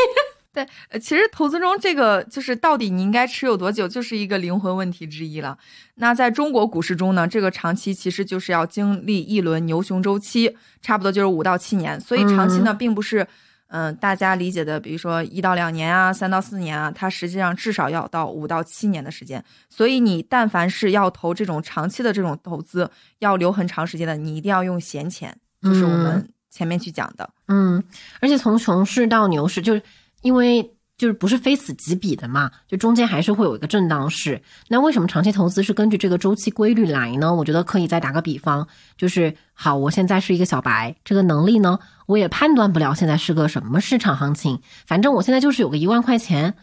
[0.51, 0.67] 对，
[0.99, 5.57] 其实投资中这个就是到底你应该持有多久，就是一个灵魂问题之一了。
[5.97, 12.01] 那在中国股市中呢，这个长期其实就是要经历一轮牛熊周期，差不多就是五到七年。
[12.01, 13.25] 所以长期呢，并不是
[13.69, 19.45] 嗯大家理解的，比如说一到两年啊，三到四年啊，它实际上至少要到五到七年的时间。
[19.69, 25.39] 所以你但凡是要投这种长期的这种投资，要留很长时间的，你一定要用闲钱。
[25.63, 27.83] 就是我们前面去讲的，嗯，
[28.21, 29.83] 而且从熊市到牛市，就是
[30.23, 30.63] 因为
[30.97, 34.41] 就是不是非此即彼的嘛，就中间还是会有一个震荡市。
[34.69, 37.33] 那为什么长期投资是根据这个周期规律来呢？
[37.33, 38.67] 我觉得可以再打个比方，
[38.97, 46.55] 就是好，我现在是一个小白，这个能力呢，我也判断不了现在是个什么市场行情，反正我现在就是有个一万块钱，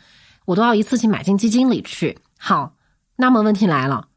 [0.46, 2.18] 我都要一次性买进基金里去。
[2.38, 2.76] 好，
[3.16, 4.08] 那么问题来了，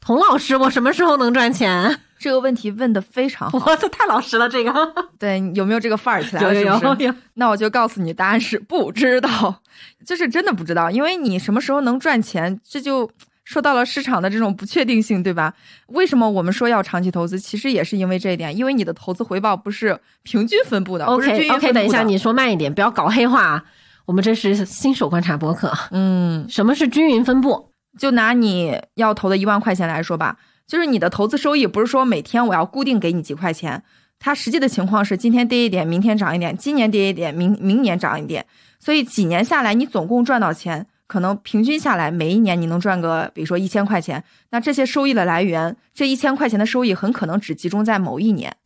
[0.00, 2.00] 童老师，我什么时候能赚钱？
[2.24, 4.48] 这个问题问的非常好， 哇，这太老实了。
[4.48, 4.72] 这个
[5.20, 6.42] 对，有没有这个范儿起来？
[6.42, 7.14] 有有有。
[7.34, 9.60] 那我就告诉你，答案是不知道，
[10.06, 10.90] 就是真的不知道。
[10.90, 13.10] 因为你什么时候能赚钱，这就
[13.44, 15.52] 说到了市场的这种不确定性，对吧？
[15.88, 17.38] 为什么我们说要长期投资？
[17.38, 21.04] 其实也是因为这一点，因为你的投资回报不是平均分布的。
[21.04, 23.62] OK OK，等一下，你说慢一点，不要搞黑话。
[24.06, 25.70] 我们这是新手观察博客。
[25.90, 27.68] 嗯，什么是均匀分布？
[27.98, 30.38] 就拿你要投的一万块钱来说吧。
[30.66, 33.82] 就是你的投资收益不是说每天我要固定给你几块钱，
[34.18, 38.46] 它实际的情况是今天跌一点，明天涨一点，今年跌一点，明明年涨一点，
[38.80, 44.24] 所以几年下来你总共赚到钱，可能平均下来每一年你能赚个，比如说一千块钱。
[44.50, 48.56] 那这些收益的来源，这一千块钱的收益很可能只集中在某一年。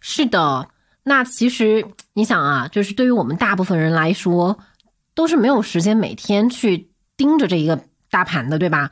[0.00, 0.68] 是的，
[1.04, 1.84] 那其实
[2.14, 4.58] 你想啊，就是对于我们大部分人来说，
[5.14, 7.78] 都是没有时间每天去盯着这一个
[8.10, 8.90] 大盘的，对吧？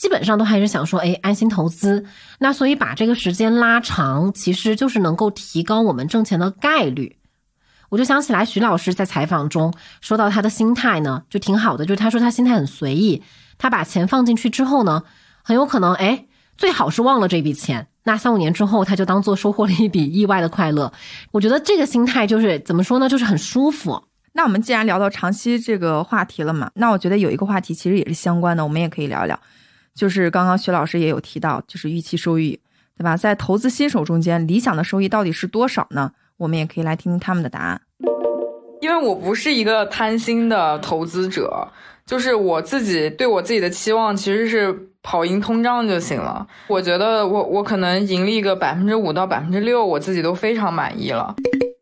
[0.00, 2.06] 基本上都还是想说，哎，安心投资。
[2.38, 7.18] 那所以把这个时间拉长，其实就是能够提高我们挣钱的概率。
[7.90, 11.84] 我就想起来，徐老师在采访中说到他的心态呢，就挺好的。
[11.84, 13.22] 就是他说他心态很随意，
[13.58, 15.02] 他把钱放进去之后呢，
[15.42, 16.24] 很有可能，哎，
[16.56, 17.88] 最好是忘了这笔钱。
[18.04, 20.90] 那三五年之后，他就当做收获了一笔意外的快乐。
[21.30, 24.02] 我觉得这个心态就是怎么说呢，就是很舒服。
[24.32, 29.38] 那我们既然聊到长期这个话题了嘛，那我觉得有一个话题其实也是相关的，我们也可以聊一聊。
[29.94, 32.58] 就是刚刚徐老师也有提到，就是预期收益，
[32.96, 33.16] 对吧？
[33.16, 36.12] 在投资新手中间，理想的收益到底是多少呢？
[36.36, 37.80] 我们也可以来听听他们的答案。
[38.80, 41.68] 因为我不是一个贪心的投资者，
[42.06, 46.46] 就是我自己对我自己的期望其实是跑赢通胀就行了。
[46.68, 51.34] 我觉得我我可能盈利个百分之五到百分之六，我自己都非常满意了。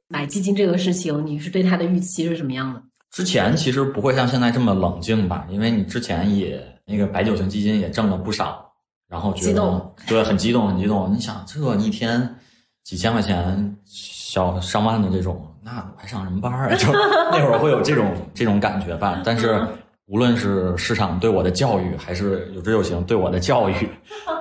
[0.09, 2.83] 买基金这个事情，你是对它的预期是什么样的？
[3.13, 6.78] 之前其实不会像现在这么冷静吧，因为你之前也。
[6.89, 8.67] 那个白酒型基金也挣了不少，
[9.11, 11.13] 然后觉得对很激动很激动。
[11.15, 12.35] 你想这一天
[12.83, 16.69] 几千块钱，小上万的这种，那还上什么班啊？
[16.77, 16.91] 就
[17.31, 19.21] 那会儿会有这种这种感觉吧。
[19.23, 19.63] 但是
[20.07, 23.75] 无论是市场对我的教育，还是有志有行对我的教育，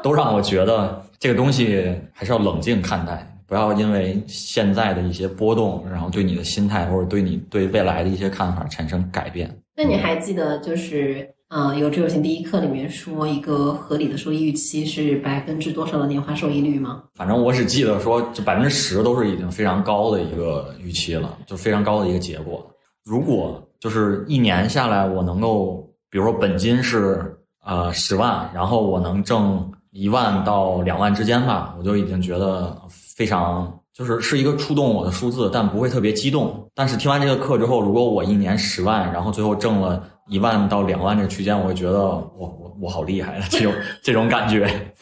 [0.01, 9.53] 都让我觉得这个东西还是要冷静看待，不要因为现在的一些波动，然后对你的心态或者对你对未来的一些看法产生改变。
[9.75, 11.29] 那你还记得就是？
[11.49, 17.03] 嗯，有志有行第一课里面说一个合理的收益预期是百分之多少的年化收益率吗？
[17.15, 22.69] 反正我只记得说，就百分之十都是已经非常高的一个预期了，就非常高的一个结果。
[23.05, 27.33] 如果就是一年下来，我能够，比如说本金是
[27.63, 33.73] 呃十万，然后我能挣一万到两万之间吧，我就已经觉得非常。
[33.93, 36.69] 就是是一个触动我的数字，但不会特别激动。
[36.75, 44.93] 但是听完这个课之后，如果我一年十万，然后最后挣了一万到两万这个区间，我会觉得我我我好厉害 这种这种感觉。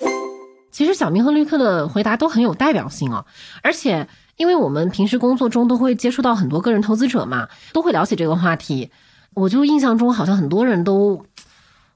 [0.71, 3.25] 其实小明和绿客的回答都很有代表性啊，
[3.63, 4.07] 而且
[4.37, 8.91] 因为我们平时工作中都会接触到很多个人投资者嘛，都会聊起这个话题。
[9.33, 11.25] 我就印象中好像很多人都。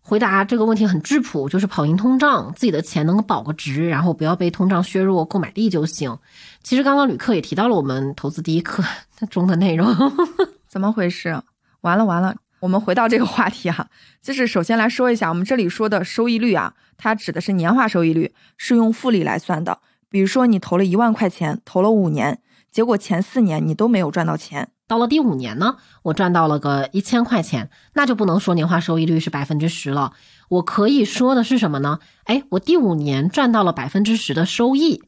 [0.02, 6.18] 回答这个问题很质朴，就是跑赢通胀，自己的钱能保个值，然后不要被通胀削弱购买力就行。
[6.64, 8.84] 其实刚刚旅客也提到了我们投资第一课
[9.30, 9.88] 中的内容，
[10.68, 11.40] 怎么回事？
[11.82, 13.88] 完了完了，我们回到这个话题哈，
[14.22, 19.80] 就是首先来说一下，我们这里说的收益率啊，它指的是年化收益率，是用复利来算的。
[20.10, 22.42] 比如说你投了一万块钱，投了五年，
[22.72, 24.70] 结果前四年你都没有赚到钱。
[24.88, 30.14] 到了第五年呢，我赚到了个一千块钱，那就不能说年化收益率是百分之十了。
[30.50, 32.00] 我可以说的是什么呢？
[32.24, 35.04] 哎，我第五年赚到了百分之十的收益，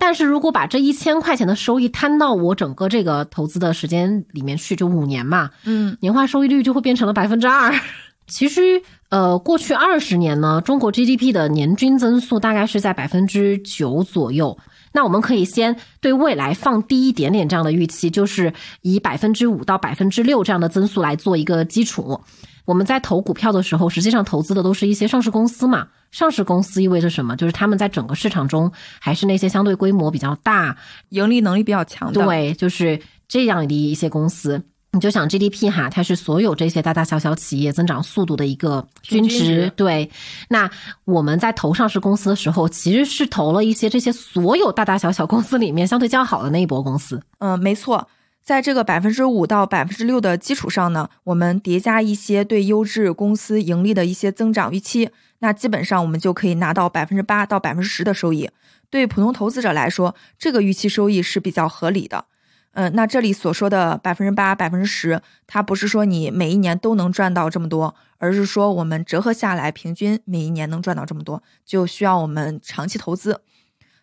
[0.00, 7.72] 但是如果把这一千块钱的收益摊到我整个这个投资的时间里面去，就五年嘛，嗯，年化收益率就会变成了百分之二。
[8.26, 14.56] 其实，呃，过去二十年呢，中国 GDP 的年均增速大概是在百分之九左右。
[14.92, 22.20] 那我们可以先对未来放低一点点这样的预期，就是以百分之五到百分之六这样的增速来做一个基础。
[22.70, 25.88] 我们在投股票的时候，实际上投资的都是一些上市公司嘛。
[26.12, 27.34] 上市公司意味着什么？
[27.34, 30.76] 就是他们在整个市场中还是那些相对规模比较大、
[31.08, 32.24] 盈利能力比较强的。
[32.24, 34.62] 对，就是这样的一些公司。
[34.92, 39.72] 你就想 GDP 哈，它是所有这些大大小小企业增长速度的一个均值。
[39.74, 40.08] 对，
[40.48, 40.70] 那
[41.04, 47.20] 我们在投上市公司的时候，其实是投了一些这些所有大大小小公司里面相对较好的那一波公司。
[47.38, 48.06] 嗯，没错，
[48.42, 58.50] 在这个百分之五到百分之六的基础上呢，我们叠加一些对优质公司盈利的一些增长预期，那基本上我们就可以拿到百分之八到百分之十的收益。
[58.88, 62.24] 对普通投资者来说，这个预期收益是比较合理的。
[62.72, 73.42] 嗯，那这里所说的百分之八、百分之十，它不是说你每一年都能赚到这么多，而是说我们折合下来，平均每一年能赚到这么多，就需要我们长期投资。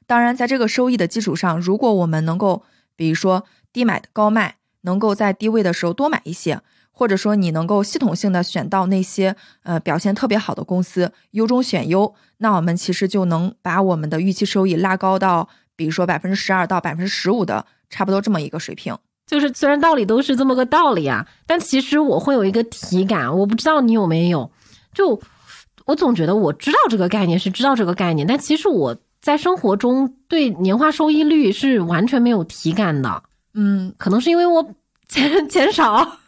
[0.06, 2.64] 当然，在这个收益的基础上，如果我们能够，
[2.98, 17.66] 比如说低买高卖，能够在低位的时候多买一些，或者说你能够系统性的选到那些呃表现特别好的公司，优中选优，那我们其实就能把我们的预期收益拉高到，比如说百分之十二到百分之十五的。
[17.90, 18.94] 差不多这么一个水平，
[19.26, 24.52] 就是虽然道理都是这么个道理啊，但其实我会有一个体感，我不知道你有没有。
[24.94, 25.18] 就
[25.86, 33.24] 我总觉得我知道这个概念是知道这个概念，但其实我在生活中对年化收益率是完全没有体感的。
[33.60, 34.64] 嗯，可能是因为我
[35.10, 36.20] 钱钱 少，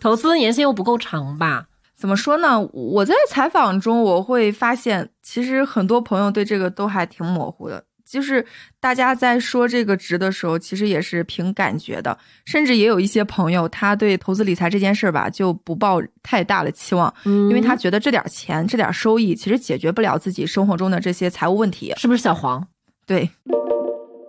[0.00, 1.68] 投资年限又不够长吧？
[1.94, 2.60] 怎么说呢？
[2.72, 7.82] 我在采访中我会发现，其实很多朋友对这个都还挺模糊的。
[8.04, 8.44] 就是
[8.78, 22.64] 大家在说这个值的时候，其实也是凭感觉的，甚至也有一些朋友，他对投资理财这件事儿吧，就不抱太大的期望，因为他觉得这点钱、这点收益，其实解决不了自己生活中的这些财务问题，是不是小黄？
[23.06, 23.28] 对，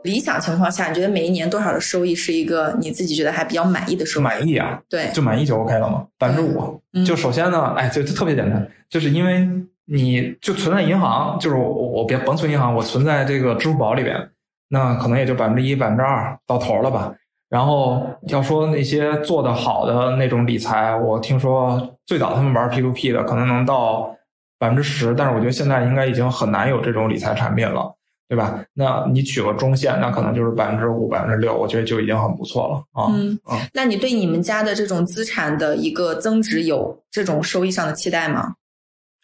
[0.03, 4.23] 理想情况下，你觉得每一年多少的收益是一个你自己觉得还比较满意的收益？
[4.23, 6.81] 满意啊，对，就满意就 OK 了嘛，百分之五。
[7.05, 9.47] 就首先呢，哎，就特别简单，就是因为。
[9.89, 14.29] 你就存在银行，就是我我别甭存银行，我存在这个支付宝里边，
[14.67, 17.15] 那可能也就百分之一、百分之二到头了吧。
[17.47, 24.13] 然后要说那些做的好的那种理财，我听说最早他们玩 P to P 的可能能到
[24.59, 27.89] 百分之十，但是我觉得现在应该已经很难有这种理财产品了，
[28.27, 28.63] 对吧？
[28.73, 33.07] 那你取个中线，那可能就是百分之五、百分之六，我觉得就已经很不错了啊。
[33.11, 38.55] 嗯嗯，那你对你们家的这种资产的一个增值有这种收益上的期待吗？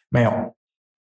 [0.09, 0.31] 没有，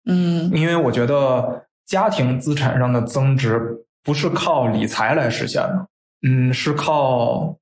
[0.07, 5.87] 嗯，因为我觉得家庭资产上的增值不是靠理财来实现的，
[6.27, 7.57] 嗯，是靠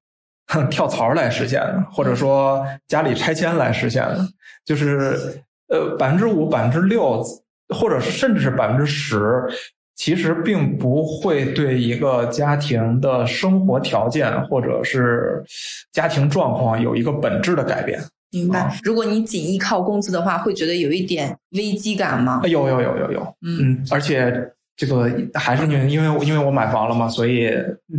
[0.71, 4.27] 跳槽来实现的，或者说家里拆迁来实现的。
[4.65, 7.25] 就是呃，百分之五、百分之六，
[7.75, 9.49] 或者甚至是百分之十，
[9.99, 15.43] 其实并不会对一个家庭的生活条件或者是
[15.93, 18.01] 家庭状况有一个本质的改变。
[18.31, 18.79] 明白。
[18.85, 22.41] 如果你仅依靠工资的话，会觉得有一点危机感吗？
[22.45, 23.35] 有有有有有。
[23.45, 24.33] 嗯，而且
[24.77, 27.51] 这个还是因为因为因为我买房了嘛，所以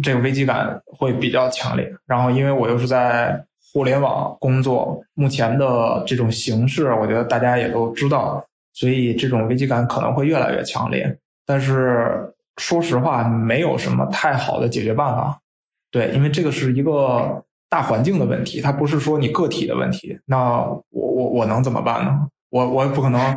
[0.01, 1.91] 这个危机感会比较强烈。
[2.07, 3.43] 然后因为我又是在
[3.73, 8.41] 互联网工作目前的这种形式，我觉得大家也都知道，
[8.71, 11.13] 所以这种危机感可能会越来越强烈。
[11.49, 15.35] 但是说实话，没有什么太好的解决办法。
[15.89, 20.15] 对，因为这个是一个大环境的问题，它不是说你个体的问题。
[20.25, 22.27] 那我我我能怎么办呢？
[22.51, 23.35] 我我也不可能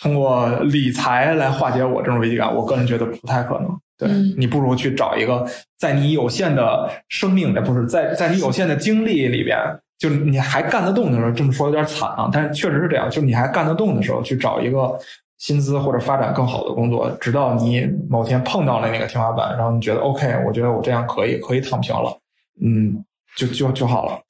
[0.00, 2.52] 通过理财来化解我这种危机感。
[2.52, 3.78] 我个人觉得不太可能。
[3.96, 5.46] 对你不如去找一个
[5.78, 9.56] 在你有限的生命，不是在在你有限的精力里边，
[9.96, 14.98] 就你还干得动的时候，这么说有点惨啊，但是确实是这样，就你还干得动的时候，去找一个
[15.42, 22.16] 薪资或者发展更好的工作，直到你某天碰到了那个天花板，然后你觉得 OK，我觉得我这样可以，可以躺平了，
[22.62, 23.04] 嗯，
[23.36, 24.20] 就就就好了。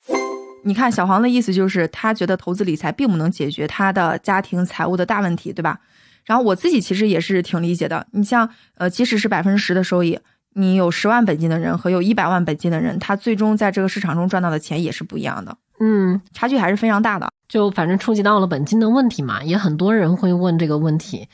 [0.64, 5.78] 你看小黄的意思就是，他觉得投资理财并不能解决他的家庭财务的大问题，对吧？
[6.24, 8.06] 然后我自己其实也是挺理解的。
[8.12, 8.48] 你像，
[8.78, 10.18] 呃，即使是百分之十的收益，
[10.54, 15.54] 你有十万本金的人和有一百万本金的人，他最终在这个市场中赚到的钱也是不一样的。
[15.84, 17.28] 嗯，差距还是非常大的。
[17.48, 21.28] 就反正触及到了本金的问题嘛，也很多人会问这个问题。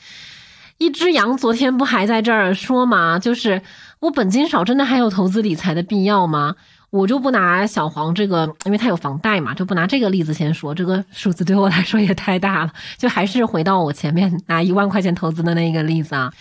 [0.78, 3.60] 一只羊昨天不还在这儿说嘛，就是
[4.00, 6.54] 我本金少，真的还有投资理财的必要吗？
[6.88, 10.74] 我就不拿小黄这个，因为他有房贷嘛，就不拿这个例子先说。
[10.74, 16.32] 这个数字对我来说也太大了，就还是回到我前面拿一万块钱投资的那个例子啊。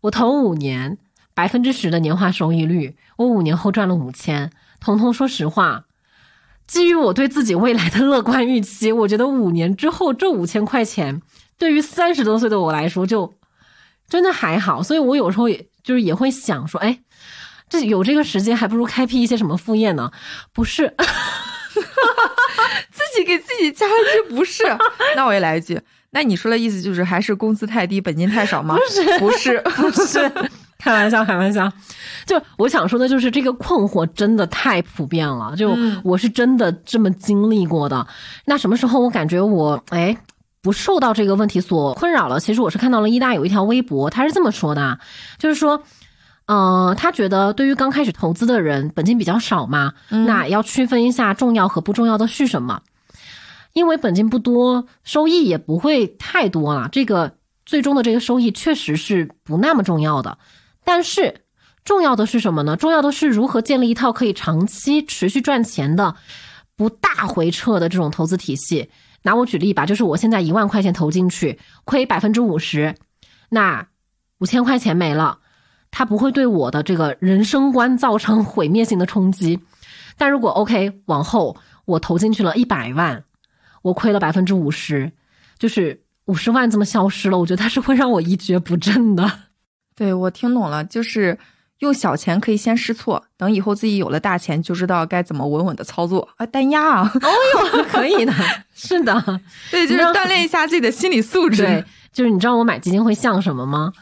[0.00, 0.96] 我投五年，
[1.34, 4.50] 百分之十的年化收益率，我五年后赚了五千。
[4.80, 5.84] 彤彤，说实话，
[6.66, 11.20] 基于我对自己未来的乐观预期，我觉得五年之后这五千块钱，
[11.58, 13.34] 对于三十多岁的我来说，就
[14.08, 14.82] 真的还好。
[14.82, 17.00] 所以我有时候也就是也会想说，哎。
[17.66, 20.10] 这有这个时间，还不如开辟一些什么副业呢？
[20.52, 20.94] 不是，
[22.92, 24.62] 自己给自己加一句不是。
[25.16, 28.76] 那我也来一句，那你说的意思就是还是工资太低，本金太少吗？
[28.76, 30.30] 不是，不是， 不是，
[30.84, 31.72] 开玩笑， 开玩笑。
[32.26, 35.74] 就我想说的就是这个困惑真的太普遍了，就
[36.04, 38.06] 我是真的这么经历过的。
[38.44, 40.16] 那什么时候我感觉我哎
[40.62, 42.38] 不受到这个问题所困扰了？
[42.38, 44.98] 其实我是看到了一大有一条微博，他是这么说的，
[45.38, 45.82] 就是说。
[46.46, 52.82] 呃，他觉得对于刚开始投资的人，本金比较少嘛，那要区分一下重要和不重要的是什么。
[53.72, 56.90] 因为本金不多，收益也不会太多了。
[56.92, 57.32] 这个
[57.64, 60.36] 最终的这个收益确实是不那么重要的。
[60.84, 61.42] 但是
[61.84, 62.76] 重要的是什么呢？
[62.76, 66.16] 重要的是如何建立一套可以长期持续赚钱的、
[66.76, 68.90] 不大回撤的这种投资体系。
[69.22, 72.94] 拿我举例吧，就是我现在一万块钱投进去，亏百分之五十，
[73.48, 73.88] 那
[74.38, 75.38] 五千块钱没了。
[75.90, 79.60] 它不会对我的这个人生观造成毁灭性的冲击，
[80.18, 83.24] 但如果 OK 往后我投进去了一百万，
[83.80, 85.12] 我亏了百分之五十，
[85.58, 89.43] 就是五十万这么消失了，我觉得它是会让我一蹶不振的。
[89.96, 91.38] 对我听懂了，就是
[91.78, 97.30] 用小钱可以先试错，等以后自己有了大钱，就知道该怎么稳稳的操作啊，单压啊，哦
[97.78, 98.32] 哟，可以的，
[98.74, 99.40] 是的，
[99.70, 101.62] 对，就是锻炼一下自己的心理素质。
[101.62, 103.92] 对，就是你知道我买基金会像什么吗？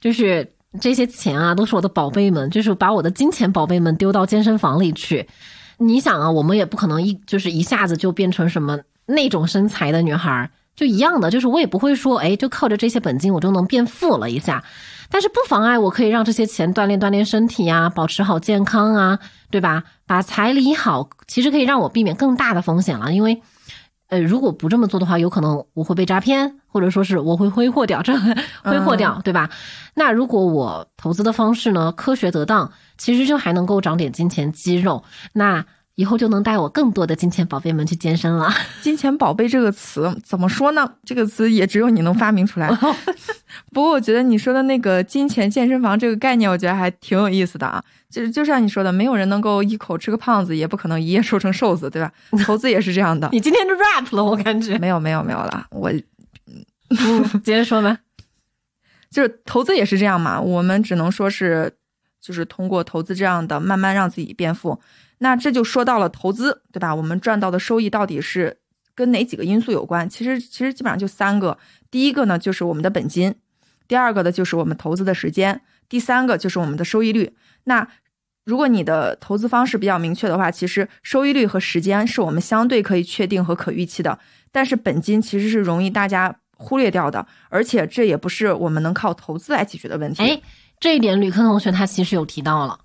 [0.00, 0.52] 就是。
[0.80, 5.28] 这些钱啊，都是我的宝贝们，就是把我的金钱宝贝们丢到健身房里去。
[5.76, 14.64] 你想啊，我们也不可能一就是一下子就变成什么那种身材的女孩，就一样的，就是我也不会说，哎，就靠着这些本金我就能变富了一下。
[15.12, 19.84] 但是不妨碍我可以让这些钱锻炼锻炼身体啊，保持好健康啊，对吧？
[20.06, 23.40] 把财理好，其实可以让我避免更大的风险了，因为。
[24.08, 28.12] 呃，如果不这么做的话，有可能我会被诈骗，或者说是我会挥霍掉，这
[28.62, 29.48] 挥霍掉，对吧？
[29.94, 35.02] 那如果我投资的方式呢，科学得当，其实就还能够长点金钱肌肉，
[35.32, 35.64] 那
[35.96, 38.52] 以后就能带我更多的金钱宝贝们去健身了。
[38.80, 40.90] 金钱宝贝这个词怎么说呢？
[41.04, 42.70] 这个词也只有你能发明出来。
[43.70, 47.82] 不过我觉得你说的那个金钱健身房这个概念，我觉得还挺有意思的啊。
[48.10, 52.10] 就是就像你说的，没有人能够一口吃个胖子，也不可能一夜瘦成瘦子，对吧？
[52.44, 53.28] 投资也是这样的。
[53.32, 55.66] 你今天就 rap 了，我感觉没有没有没有了。
[55.70, 57.98] 我嗯接着说吧，
[59.10, 60.40] 就是投资也是这样嘛。
[60.40, 61.74] 我们只能说是，
[62.20, 64.78] 就是通过投资这样的，慢慢让自己变富。
[65.22, 66.92] 那这就说到了投资，对吧？
[66.92, 68.58] 我们赚到的收益到底是
[68.92, 70.08] 跟哪几个因素有关？
[70.08, 71.56] 其实其实基本上就三个。
[71.92, 73.32] 第一个呢，就是我们的本金；
[73.86, 75.54] 第二个呢，就是我们投资的时间；
[75.88, 77.36] 第三个就是我们的收益率。
[77.64, 77.86] 那
[78.44, 84.18] 如果你的投资方式比较明确的话，其实收益率和时间是我们相对可以确定和可预期的。
[84.50, 90.20] 但是本金其实是容易大家忽略掉的，而且这也不是我们能靠投资来解决的问题。
[90.20, 90.42] 哎，
[90.80, 92.80] 这一点吕克同学他其实有提到了。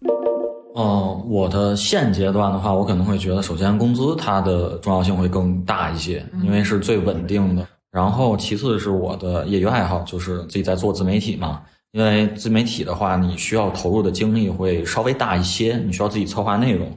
[0.77, 7.67] 嗯，我的现阶段的话，我可能会觉得，首先工资它的重要性会更大一些，因为是最稳定的。
[7.89, 11.63] 然后其次是我的业余爱好，就是自己在做自媒体嘛。
[11.93, 16.87] 因为自媒体的话，你需要投入的精力会稍微大一些，你需要自己策划内容，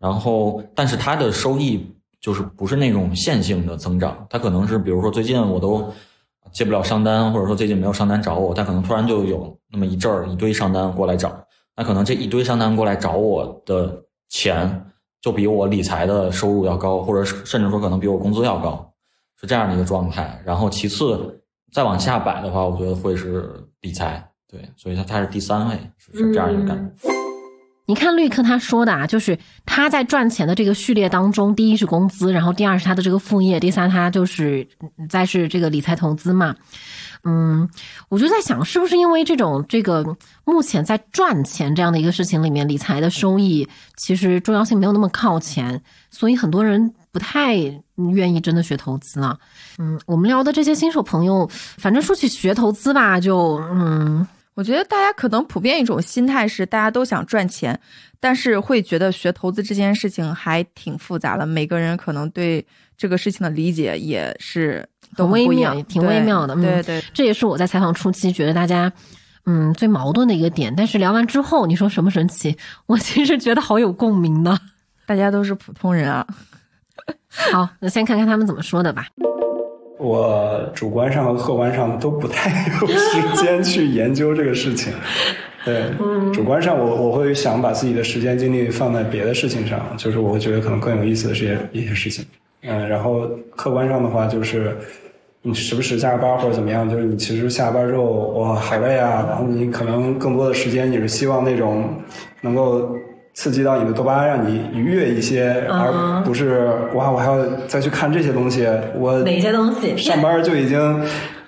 [0.00, 1.86] 然后但是它的收益
[2.20, 5.88] 就是不是那种线性的增长，它可能是比如说最近我都
[6.50, 11.30] 接不了商单，或者说最近没有商单找我，它可能突然就有那么一阵儿一堆商单过来找，
[11.80, 13.90] 那可能这一堆商单过来找我的
[14.28, 14.84] 钱
[15.22, 18.92] 就比我理财的收入要高，或者甚至说可能比我工资要高，
[19.40, 20.38] 是这样的一个状态。
[20.44, 23.50] 然后其次再往下摆的话，我觉得会是
[23.80, 27.08] 理财，对，所以它它是第三位，是这样一个感觉。
[27.86, 34.68] 你看绿客他说的啊，就是他在赚钱的这个序列当中，第一是工资，然后第二是他的这个副业，第三他就是
[35.08, 36.54] 再是这个理财投资嘛。
[37.24, 37.68] 嗯，
[38.08, 47.56] 我就在想，是不是因为这种这个目前在赚钱这样的一个事情里面，理财的收益其实重要性没有那么靠前，所以很多人不太
[48.14, 49.38] 愿意真的学投资啊。
[49.78, 51.48] 嗯，我们聊的这些新手朋友，
[51.78, 54.26] 反正说起学投资吧，就嗯。
[54.54, 57.80] 我觉得大家可能普遍一种心态是，大家都想赚钱，
[58.18, 61.46] 但是会觉得学投资这件事情还挺复杂的。
[61.46, 64.86] 每个人可能对这个事情的理解也是
[65.16, 66.54] 都微妙，挺微妙的。
[66.56, 68.92] 对对，这也是我在采访初期觉得大家
[69.46, 70.74] 嗯最矛盾的一个点。
[70.76, 72.56] 但是聊完之后，你说什么神奇？
[72.86, 74.58] 我其实觉得好有共鸣呢。
[75.06, 76.26] 大家都是普通人啊。
[77.52, 79.06] 好，那先看看他们怎么说的吧。
[79.98, 82.50] 我主观上和客观上都不太
[82.80, 84.92] 有时间 去研究这个事情。
[85.62, 85.92] 对，
[86.32, 92.24] 主观上我我会想把自己的时间精力放在别的事情上，就是我会觉得可能更有意思的这些一些事情。
[92.62, 94.76] 嗯，然后客观上的话就是
[95.42, 98.04] 你时不时加个班或者怎么样，就是你其实下班之后
[98.38, 101.94] 哇好累啊，然后你可能更多的时间你是希望那种
[102.40, 102.94] 能够。
[103.32, 108.66] 刺激到你的多巴胺，让你愉悦一些，而不是哇，我还要再去看这些东西。
[108.98, 109.96] 我哪些东西？
[109.96, 111.00] 上班就已经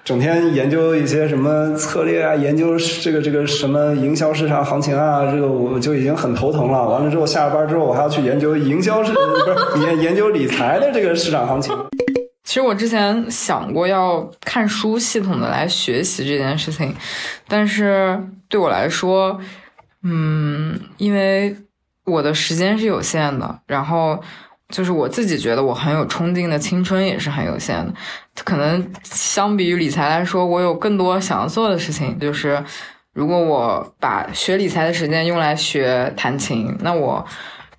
[0.04, 6.88] 整天研究一些什么策略啊，研究这个这个什么营销市场行情啊，这个我就已经很头疼了。
[6.88, 11.72] 完了之后，下了班之后，我还要去研究营销市，不是研研究理财的这个市场行情。
[12.44, 16.94] 其实我之前想过要看书，系统的来学习这件事情，
[17.46, 19.38] 但是对我来说，
[20.02, 21.56] 嗯，因为。
[22.04, 24.20] 我的时间是有限的，然后
[24.72, 27.94] 就是我自己觉得我很有冲劲的青春也是很有限的。
[28.42, 32.18] 可能相比于理财来说，我有更多想要做的事情。
[32.18, 32.64] 就是
[33.12, 37.24] 如果我把学理财的时间用来学弹琴，那我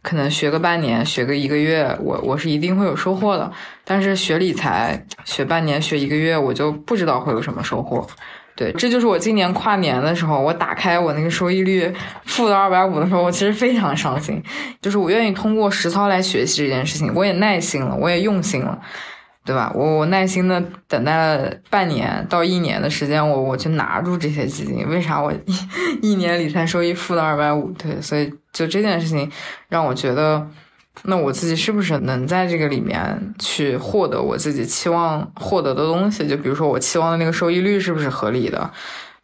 [0.03, 3.51] 可能学个半年，学个一个月，我我是一定会有收获的。
[3.83, 8.07] 但是学理财学半年，学一个月，我就不知道会有什么收获。
[8.55, 11.91] 对，这就是我今年跨年的时候，我打开我那个收益率
[12.25, 14.41] 负的二百五的时候，我其实非常伤心。
[14.81, 18.79] 就是我愿意通过实操来学习这件事情，我也耐心了，我也用心了，
[19.43, 19.71] 对吧？
[19.73, 24.87] 我我耐心的等待了半年到一年的时间，我我去拿住这些基金。
[24.87, 27.71] 为啥我一一年理财收益负的二百五？
[27.71, 29.31] 对，所以就这件事情
[29.69, 30.47] 让我觉得。
[31.01, 36.27] 那我自己是不是能在这个里面去获得我自己期望获得的东西？
[36.27, 38.71] 就比如说我期望的那个收益率是不是合理的？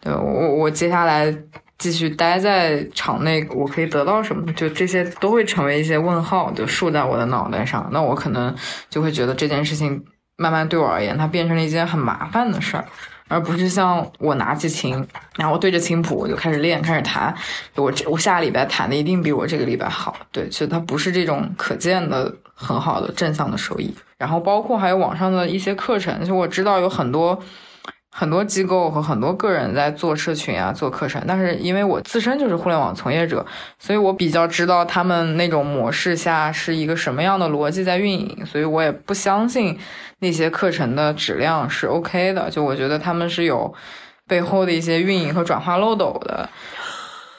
[0.01, 1.33] 对我，我接下来
[1.77, 4.51] 继续待在场内，我可以得到什么？
[4.53, 7.87] 就这些都会成为一些问号，就竖在我的脑袋上。
[7.91, 8.53] 那我可能
[8.89, 10.03] 就会觉得这件事情
[10.37, 12.85] 慢慢对我而言，它变成了一件很麻烦的事儿。
[13.29, 15.07] 而不是像我拿起琴，
[15.37, 17.33] 然后对着琴谱我就开始练，开始弹。
[17.75, 20.13] 我这我下个礼拜弹的一定比我这个礼拜好。
[20.33, 23.95] 对，所以它不是这种可见的很好的正向的收益。
[24.17, 27.41] 然后包括还有网上的一些课程，就我知道有很多。
[28.11, 33.45] 很多机构和很多个人在做社群啊，做课程，但是因为我自身就是互联网从业者，
[33.77, 39.77] 所以我比较知道他们那种模式下是一个什么样的逻辑在运营，所以我也不相信
[40.19, 43.73] 那些课程的质量是 OK 的，就我觉得他们是有
[44.27, 46.49] 背后的一些运营和转化漏斗的，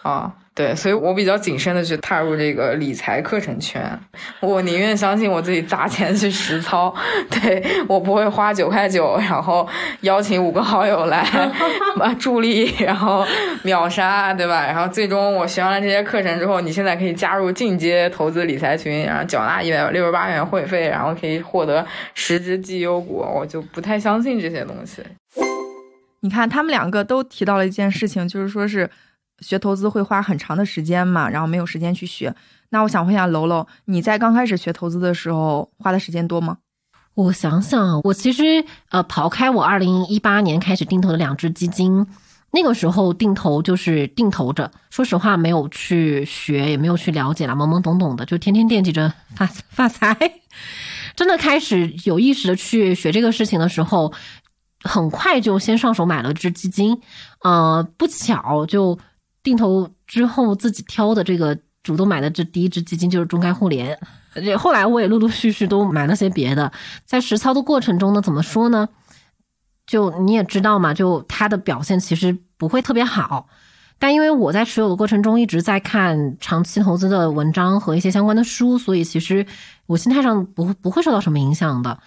[0.03, 0.33] 啊。
[0.53, 3.99] 对，所以我比较谨慎的去踏入这个理财课程圈，
[4.41, 6.93] 我宁愿相信我自己砸钱去实操，
[7.31, 9.67] 对我不会花九块九，然后
[10.01, 11.25] 邀请五个好友来
[12.19, 13.25] 助力，然后
[13.63, 14.67] 秒杀，对吧？
[14.67, 25.01] 然后最终我学完了这些课程之后，你现在可以加入进阶投资理财群，然后缴纳一百六十八元会费，然后可以获得十只绩优股，我就不太相信这些东西。
[26.21, 28.91] 你看，他们两个都提到了一件事情，就是说是。
[29.41, 32.35] 学投资会花很长的时间嘛，然后没有时间去学。
[32.71, 36.59] 那我想问一下楼楼，你在刚开始学投资的时候花的时间多吗？
[37.15, 42.07] 我想想，我其实呃，刨开我二零一八年开始定投的两只基金，
[42.53, 50.17] 那个时候定投就是定投着，说实话没有去学，也没有去了解了，懵懵懂懂的，就天天惦记着发 发财。
[51.17, 54.13] 真的开始有意识的去学这个事情的时候，
[54.85, 57.01] 很快就先上手买了只基金，
[57.43, 58.97] 呃，不巧就。
[59.43, 63.99] 定投之后自己挑的这个主动买的这第一只基金就是中概互联。
[64.59, 66.71] 后来我也陆陆续续都买了些别的，
[67.05, 68.89] 在实操的过程中呢，怎么说呢？
[69.87, 73.49] 就你也知道嘛，就它的表现其实不会特别好。
[73.99, 79.45] 但因为我在持有的过程中一直在看长期投资的文章和一些相关的书，所以其实
[79.87, 81.99] 我心态上不不会受到什么影响的。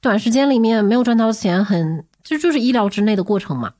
[0.00, 3.74] 短时间里面没有赚到钱，很这就是意料之内的过程嘛。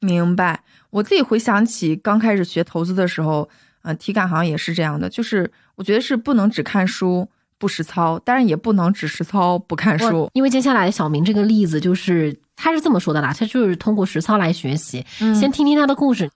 [0.00, 0.64] 明白。
[0.94, 3.48] 我自己回想起刚开始学投资的时候，
[3.82, 7.28] 呃，体感好像也是这样的，就是我觉得是不能只看书
[7.58, 10.30] 不实操，当然也不能只实操不看书。
[10.34, 15.04] 因为接下来小明这个例子就是他是这么说的啦，他就是通过实操来学习。
[15.20, 16.30] 嗯先听听他的故事。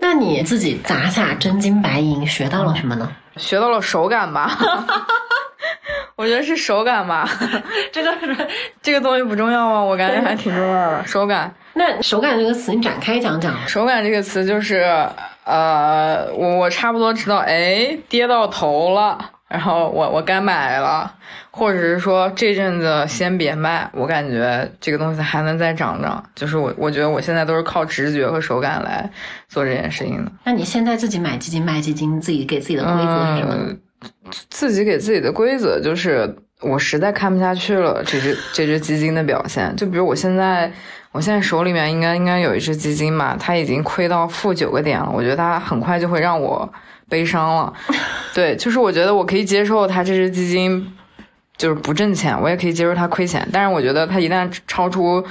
[0.00, 3.10] 那你自己砸下真金白银学到了什么呢？
[3.36, 4.56] 学到了手感吧，
[6.16, 7.28] 我觉得是手感吧。
[7.92, 8.16] 这个
[8.80, 9.80] 这个东西不重要吗？
[9.80, 11.06] 我感觉还挺重要的。
[11.06, 11.52] 手感。
[11.74, 13.54] 那手感这个词，你展开讲讲。
[13.66, 14.84] 手感这个词就是，
[15.44, 19.18] 呃，我我差不多知道，哎，跌到头了。
[19.48, 21.12] 然后我我该买了，
[21.50, 26.24] 或者是说这阵子先别卖，我感觉这个东西还能再涨涨。
[26.34, 29.10] 就是我我觉得我现在都是靠直觉和手感来
[29.50, 30.32] 做这件事情的。
[30.44, 33.76] 那你现在自己买基金卖基金，自己给自己的规则是什么？
[34.50, 39.74] 自己给自己的规则就是我实在看不下去了，这只这只基金的表现。
[39.76, 40.72] 就比如我现在
[41.12, 46.72] 我现在手里面应该应该有一只基金嘛，它已经亏到负九个点了，我觉得它很快就会让我。
[47.08, 47.74] 悲伤了，
[48.32, 50.94] 对，就是我觉得我可以接受它这只基金
[51.58, 55.22] 就是不挣钱，我也可以接受它亏钱，但是我觉得它一旦超出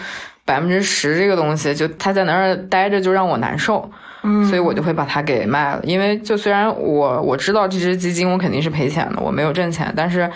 [0.45, 3.89] 百分之十这个东西，就它在那儿待着就让我难受，
[4.23, 5.81] 嗯，所以我就会把它给卖了。
[5.83, 10.29] 因为就虽然我我知道这只基金我肯定是赔钱的，我没有挣钱，但是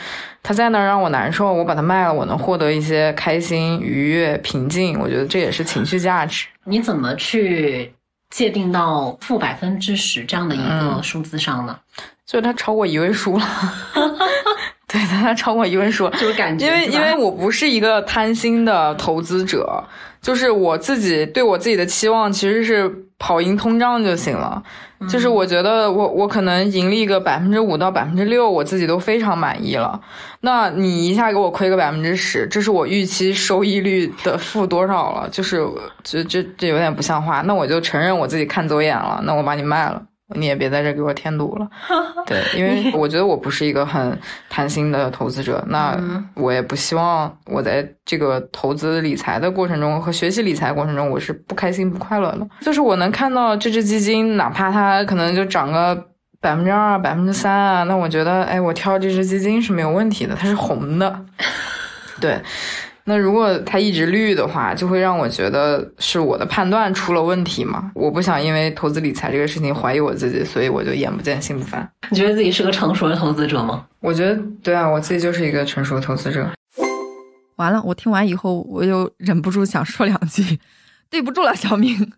[0.44, 6.48] 它在那儿让我难受，我把它卖了，我能获得一些开心、愉悦、平静，我觉得这也是情绪价值。
[6.64, 7.92] 你怎么去？
[8.32, 11.78] 界定到负百分之十这样的一个数字上呢，
[12.26, 13.46] 就是它超过一位数了。
[14.96, 19.84] 对，它超过一位数，就是感觉，因为因为我不是一个贪心的投资者，
[20.22, 22.90] 就是我自己对我自己的期望其实是
[23.20, 24.64] 跑赢通胀就行了。
[25.10, 30.00] 就是我觉得我我可能盈利个百分之五到百分之六，我自己都非常满意了。
[30.40, 35.30] 那你一下给我亏个百分之十，这是我预期收益率的负多少了？
[35.30, 35.68] 就是
[36.04, 37.42] 这这这有点不像话。
[37.42, 40.02] 那我就承认我自己看走眼了，那我把你卖了。
[40.34, 41.70] 你也别在这给我添堵了，
[42.26, 44.18] 对，因为我觉得我不是一个很
[44.50, 45.96] 贪心的投资者，那
[46.34, 52.48] 我也不希望我在这个投资理财的过程中和学习理财过程中，我是不开心不快乐的。
[52.62, 55.96] 就是我能看到这只基金，哪怕它可能就涨个
[56.42, 61.24] 百分之二、百分之三啊，那我觉得，哎，我挑这只基金是没有问题的，它是红的，
[62.20, 62.42] 对。
[63.08, 67.92] 那如果它一直绿的话，就会让我觉得是我的判断出了问题嘛？
[67.94, 71.88] 我不想因为投资理财这个事情怀疑我自己，所以我就眼不见心不烦。
[72.10, 73.86] 你觉得自己是个成熟的投资者吗？
[74.00, 76.50] 我觉得对啊，我自己就是一个成熟的投资者。
[77.58, 80.60] 完了，我听完以后，我又忍不住想说两句，
[81.10, 82.12] 对不住了，小明。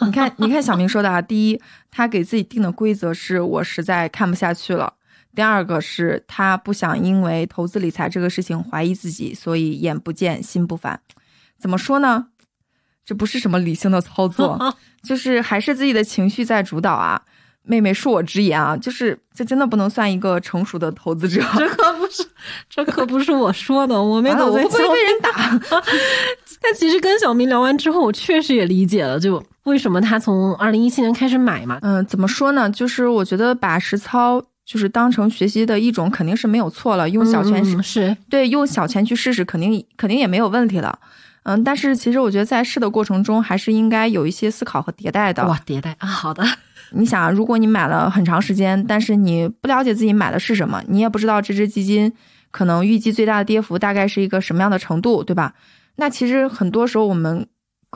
[0.00, 1.60] 你看，你看，小明说的啊，第一，
[1.90, 4.94] 他给自己定的规则是我实在看不下去了。
[5.34, 11.00] 第二个是他不想因为投资理财这个事情怀疑自己，所以眼不见心不烦。
[11.58, 12.26] 怎么说呢？
[13.04, 14.58] 这不是什么理性的操作，
[15.04, 17.20] 就是还是自己的情绪在主导啊。
[17.66, 21.42] 妹妹恕我直言啊，就是这真的不能算一个成熟的投资者。
[21.56, 22.22] 这可不是，
[22.68, 24.62] 这可不是我说的，我没走在。
[24.62, 25.30] 我不会被人打。
[26.60, 31.78] 但其实跟小明聊完之后，我确实也理解了，就为什么他从二零一七年开始买嘛。
[31.80, 32.68] 嗯，怎么说呢？
[32.68, 34.44] 就是我觉得把实操。
[34.64, 37.08] 就是当成学习的一种，肯定是没有错了。
[37.10, 40.98] 用小钱是对，用小钱去试试，肯定肯定也没有问题了。
[41.42, 45.46] 嗯，但是其实我觉得在试的过程中，还是应该有一些思考和迭代的。
[45.46, 46.42] 哇，迭代啊，好的。
[46.92, 52.12] 你想，如果你买了很长时间，但是你不了解自己买的是什么，你也不知道这只基金
[52.50, 55.52] 可能预计最大的跌幅大概是一个什么样的程度，对吧？
[55.96, 57.46] 那其实很多时候我们。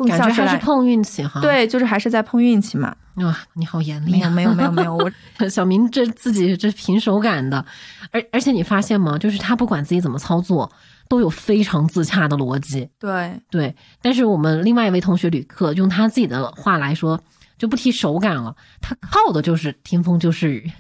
[0.07, 2.95] 感觉还是碰运气哈，对，就是还是在碰运气嘛。
[3.17, 5.11] 啊，你好严厉，没有没有没有没有，我
[5.51, 7.65] 小明这自己这凭手感的，
[8.13, 9.19] 而而且你发现吗？
[9.19, 10.71] 就是他不管自己怎么操作，
[11.09, 12.89] 都有非常自洽的逻辑。
[12.99, 17.21] 对对，但是我们另外一位同学旅客用他自己的话来说，
[17.59, 20.71] 就不提手感了，他靠的就是听风就是雨。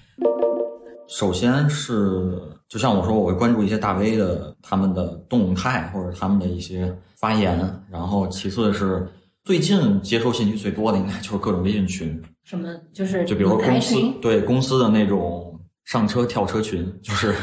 [1.08, 7.58] 首先是，就像我说，我会关注一些大 V 的他们的动态或者他们的一些发言，
[7.90, 9.06] 然后其次是
[9.44, 17.34] 最近接收信息最多的应该就是各种微信群，什么就是就比如说公司对公司的那种上车跳车群，就是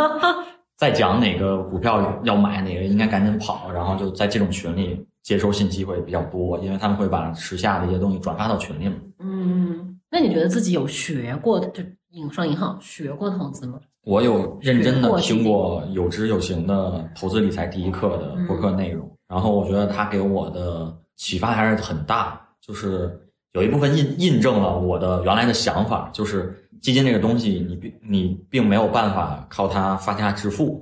[0.76, 9.98] 在讲哪个股票要买，哪个应该赶紧跑，然后就在这种群里接收信息会比较多，因为他们会把时下的一些东西转发到群里嘛嗯。
[10.10, 13.78] 那你觉得自己有学过就影商银行学过投资吗？
[14.06, 23.20] 我有认真的听过有知有行的投资理财第一课的播客内容，然后我觉得他给我的启发还是很大，就是
[23.54, 30.80] 有一部分印印证了我的原来的想法，就是基金这个东西，你并你并没有办法靠它发家致富，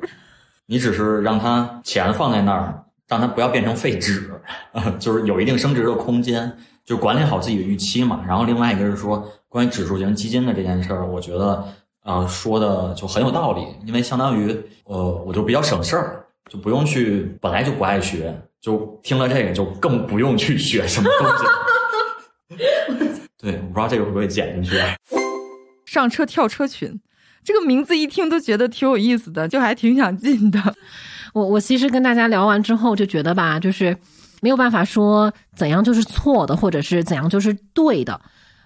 [0.66, 4.30] 你只是让它钱放在那儿，让它不要变成废纸，
[5.00, 6.54] 就是有一定升值的空间，
[6.84, 8.22] 就管理好自己的预期嘛。
[8.28, 11.64] 然后另外一个是说关于指数型基金的这件事儿，我觉得。
[12.04, 21.26] 啊，说的就很有道理，因为相当于，呃，我就比较省事儿，就不用去，本来就不爱学，就听了这个就更不用去学什么东
[22.58, 22.58] 西。
[23.40, 24.78] 对，我不知道这个会不会剪进去。
[25.86, 27.00] 上车跳车群，
[27.42, 30.60] 这个名字一听都觉得挺有意思的，就还挺想进的。
[31.32, 33.96] 我我其实跟大家聊完之后就觉得吧，就是
[34.42, 38.20] 没有办法说怎样就是错的，或者是怎样就是对的。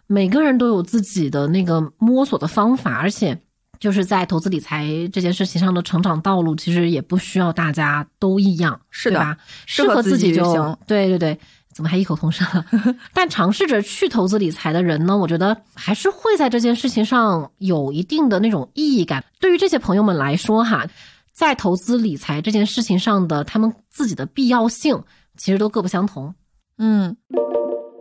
[0.09, 3.39] 每个人都有自己的那个摸索的方法，而且
[3.79, 9.37] 就是在投资理财这件事情上的成长道路，其实也不需要大家都一样，是吧？
[9.67, 10.77] 适合自己就行。
[10.87, 11.39] 对对对，
[11.73, 12.65] 怎么还异口同声了？
[13.13, 19.23] 但尝试着去投资理财的人呢，我觉得还是会在这件事情上有一定的那种意义感。
[19.39, 20.87] 对于这些朋友们来说，哈，
[21.33, 25.05] 在投资理财这件事情上的他们自己的必要性，
[25.37, 26.35] 其实都各不相同。
[26.79, 27.17] 嗯，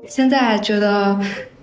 [0.08, 1.20] 现在觉得。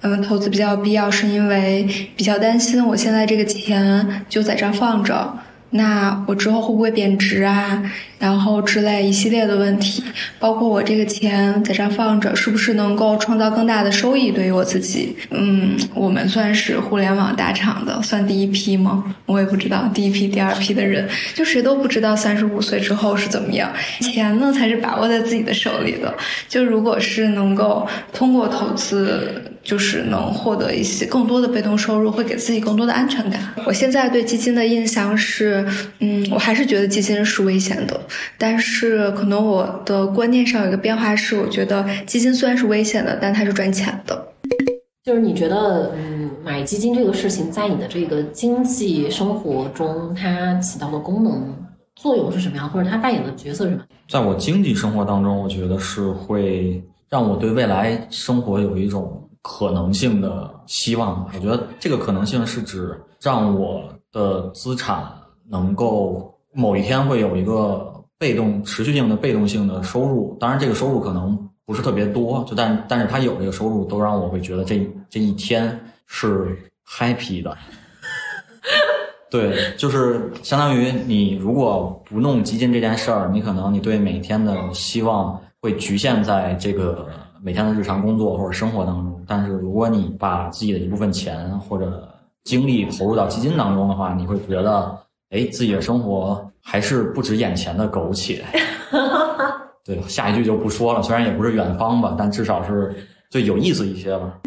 [0.06, 5.38] 嗯，投资比较必要，是因为比较担心我现在这个钱就在这儿放着。
[5.76, 7.82] 那我之后会不会贬值啊？
[8.20, 10.04] 然后之类一系列的问题，
[10.38, 14.30] 包括我这个钱在这放着，是不是能够创造更大的收益？
[14.30, 19.16] 对于我自己，嗯，我们算是互联网大厂的，算第一批吗？
[19.26, 23.68] 我也不知道，第一批、第二批的人，就谁都不知道三十五岁之后是怎么样。
[24.00, 26.14] 钱呢，才是把握在自己的手里的。
[26.48, 29.50] 就如果是能够通过投资。
[29.64, 33.40] 就是能获得一些更多的被动收入，会给自己更多的安全感。
[33.66, 35.66] 我现在对基金的印象是，
[36.00, 37.98] 嗯，我还是觉得基金是危险的。
[38.36, 44.28] 但是可能我的观念上有一个变化是，我觉得基金虽然是危险的，但它是赚钱的。
[45.02, 51.54] 就是你觉得，嗯，买基金这个事情在你的这个经济生活中，它起到的功能
[51.96, 53.82] 作用是什么样，或者它扮演的角色是什么？
[54.10, 59.22] 在我经济生活当中，我觉得是会让我对未来生活有一种。
[59.46, 65.06] 可能性的希望，我觉得这个可能性是指让我的资产
[65.46, 70.34] 能够某一天会有一个被动、持续性的被动性的收入。
[70.40, 76.56] 当然，这个收入可能不是特别多，就但但是它有这个收入，都让我会觉得这这一天是
[76.88, 77.54] happy 的。
[79.30, 87.06] 对，就是相当于你如果不弄基金这件事儿，你可能你对每天的希望会局限在这个。
[87.44, 92.08] 每天的日常工作或者生活当中，但是如果你把自己的一部分钱或者
[92.44, 98.42] 精力投入到基金当中的话，你会觉得，哎，自己的生活还是不止眼前的苟且。
[99.84, 102.94] 对，下一句就不说了，虽然也不是远方吧，但至少是
[103.28, 104.40] 最有意思一些吧。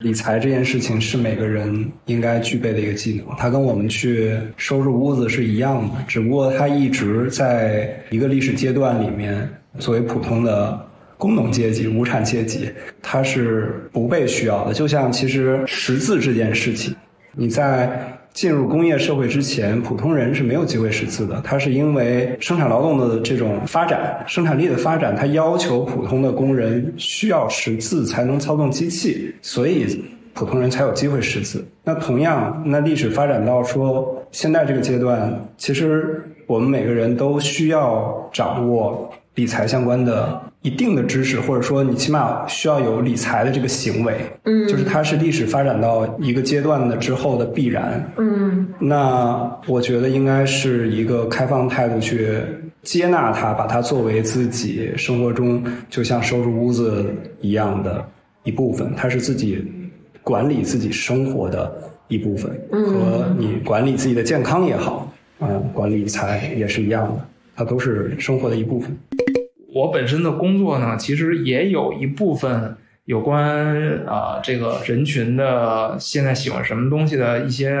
[0.00, 10.78] 理财这件事情是每个人应该具备的一个技能，它跟我们去收拾屋子是一样的，只不过它一直在一个历史阶段里面作为普通的。
[11.16, 12.68] 工农阶级、无产阶级，
[13.02, 14.72] 它是不被需要的。
[14.72, 16.94] 就像其实识字这件事情，
[17.32, 21.40] 你在进入工业社会之前，普通人是没有机会识字的。
[21.44, 31.64] 它是因为生产劳动的这种发展、生产力的发展，它要求普通的工人需要识字才能操纵机器，所以普通人才有机会识字。
[31.84, 40.40] 那同样，那历史发展到说现在这个阶段，其实我们每个人都需要掌握理财相关的。
[40.64, 52.38] 一定的知识，或者说你起码需要有理财的这个行为，嗯，就是它是历史发展到一个阶段的之后的必然，嗯，那我觉得应该是一个开放态度去
[52.82, 57.04] 接纳它，把它作为自己生活中就像收拾屋子
[57.42, 58.02] 一样的
[58.42, 59.62] 一部分，它是自己
[60.22, 61.70] 管理自己生活的
[62.08, 68.96] 一部分，和你管理自己的健康也好，嗯，管理财也是一样的，它都是生活的一部分。
[69.74, 73.66] 我本身的工作呢，其实也有一部分有关
[74.06, 77.76] 啊这个人群的现在喜欢什么东西的一些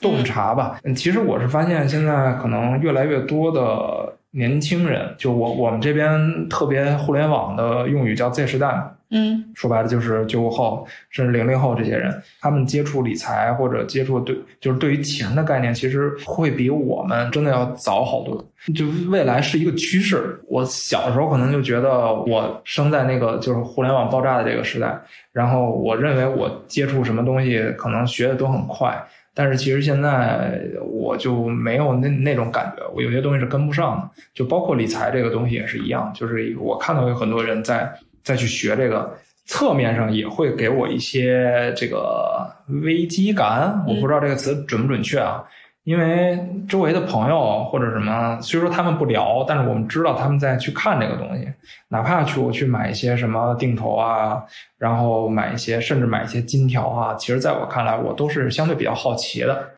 [0.00, 0.78] 洞察吧。
[0.84, 18.44] 嗯，其实我是发现现在可能越来越多的年轻人，就我我们这边特别互联网的用语叫 Z 时代，嗯，说白了就是九五后甚至零零后这些人，他们接触理财或者接触对就是对于钱的概念，其实会比我们真的要早好多。
[18.74, 20.40] 就未来是一个趋势。
[20.48, 24.98] 我小时候可能就觉得我生在那个就是互联网爆炸的这个时代，
[25.32, 29.00] 然后我认为我接触什么东西可能学的都很快。
[29.36, 37.92] 但是其实现在我就没有那那种感觉，我有些东西是跟不上的，就包括理财这个东西也是一样，就是我看到有很多人在
[38.24, 39.16] 再去学这个，
[39.46, 42.50] 侧面上也会给我一些这个
[42.82, 45.44] 危机感，我不知道这个词准不准确啊。
[45.84, 51.46] 因为周围的朋友或者什么，虽说他们不聊，但是我们知道他们在去看这个东西，
[51.88, 54.42] 哪怕去我去买一些什么定投啊，
[54.78, 59.74] 然后买一些甚至买一些金条啊，其实在我看来，我都是相对比较好奇的。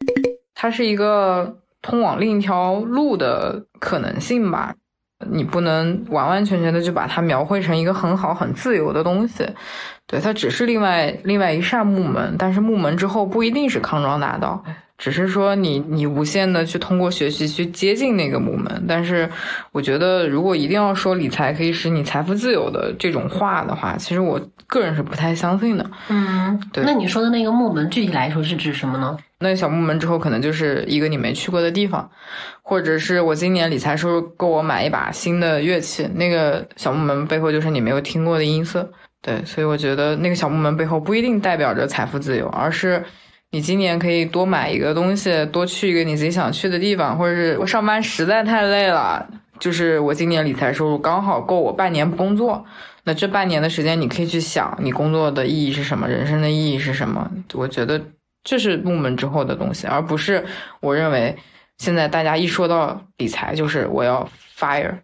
[0.55, 4.77] 它是一个通往另一条路的可能性吧，
[5.31, 9.49] 你不能完完全全的就把它描绘成一个很好很自由的东西，
[10.07, 14.63] 对，它只是另外另外一扇木门，但是木门之后不一定是康庄大道。
[14.99, 19.29] 只是说你你无限的去通过学习去接近那个木门，但是
[19.73, 25.91] 我觉得如果一定要说理财可以使你财富自由的这种话的话，其实我个人是不太相信的。
[26.09, 26.83] 嗯，对。
[26.83, 29.17] 那你说的那个木门具体来说是指什么呢？
[29.39, 32.11] 那个小木门之后可能就是一个你没去过的地方，
[32.63, 38.91] 或者是我今年理财收入够我买一把新的乐器，那个小木门背后就是你没有听过的音色。
[39.21, 43.05] 对，所以我觉得那个小木门背后不一定代表着财富自由，而是。
[43.57, 49.27] 你今年可以多买一个东西，多去一个你自己想去的地方，或者是我上班实在太累了，
[49.59, 52.63] 就是我今年理财收入刚好够我半年不工作，
[53.05, 57.31] 那这半年的时间你可以去想你工作的意义是什么，人生的意义是什么。
[57.55, 57.99] 我觉得
[58.45, 60.45] 这是入门之后的东西，而不是
[60.81, 61.35] 我认为
[61.79, 64.99] 现在大家一说到理财就是我要 fire，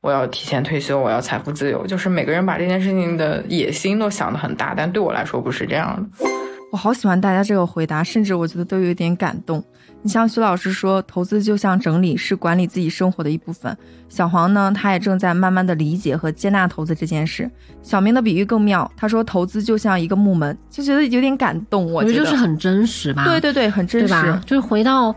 [0.00, 6.26] 我要提前退休，我要财富自由，就是每个人把这件事情的野心都想得很大，但对我来说不是这样的。
[6.70, 9.62] 我好喜欢大家这个回答，甚至我觉得都有点感动。
[10.02, 13.76] 你像徐老师说，投资就像整理，是管理自己生活的一部分。
[14.08, 17.50] 小黄呢，他也正在慢慢的理解和接纳投资这件事。
[17.82, 21.90] 小明的比喻更妙，他说投资就像一个木门，就觉得有点感动。
[21.90, 23.24] 我觉得就是很真实吧？
[23.24, 24.40] 对对对，很真实。
[24.46, 25.12] 就是回到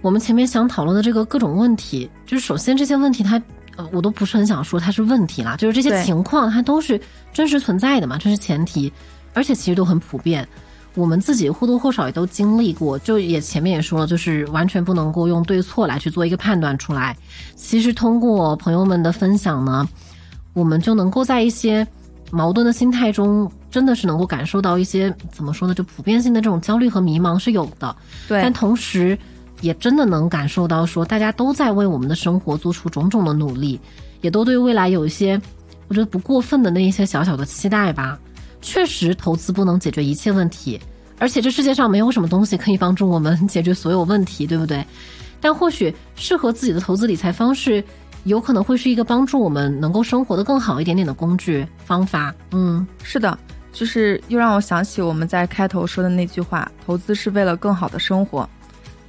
[0.00, 3.42] 我们前面想讨论的这个各种问题，就是首先这些问题它，
[3.76, 6.98] 呃，我都不是很想说它是问题啦，就是这些情况它都是
[7.32, 8.90] 真实存在的嘛，这是前提，
[9.34, 10.48] 而且其实都很普遍。
[10.94, 17.16] 我们自己或多或少也都经历过，就也前面也说了，就是完全不能够用对错来去做一个判断出来。
[17.54, 19.88] 其实通过朋友们的分享呢，
[20.54, 21.86] 我们就能够在一些
[22.32, 27.94] 矛盾的心态中，真的是能够感受到一些怎么说呢，就普遍性的这种焦虑和迷茫是有的。
[28.26, 29.16] 对，但同时
[29.60, 33.80] 也真的能感受到说，大家都在为我们的生活做出种种的努力，
[34.20, 35.40] 也都对未来有一些
[35.86, 38.18] 我觉得不过分的那一些小小的期待吧。
[38.60, 40.80] 确实，投资不能解决一切问题，
[41.18, 44.84] 而且这世界上没有什么东西可以帮助我们解决所有问题，对不对？
[45.40, 47.82] 但或许适合自己的投资理财方式，
[48.24, 52.34] 有可能会是一个帮助我们能够生活的更好一点点的工具方法。
[52.50, 53.38] 嗯，是的，
[53.72, 58.48] 就是又让我想起我们在开头说的那句话：投资是为了更好的生活。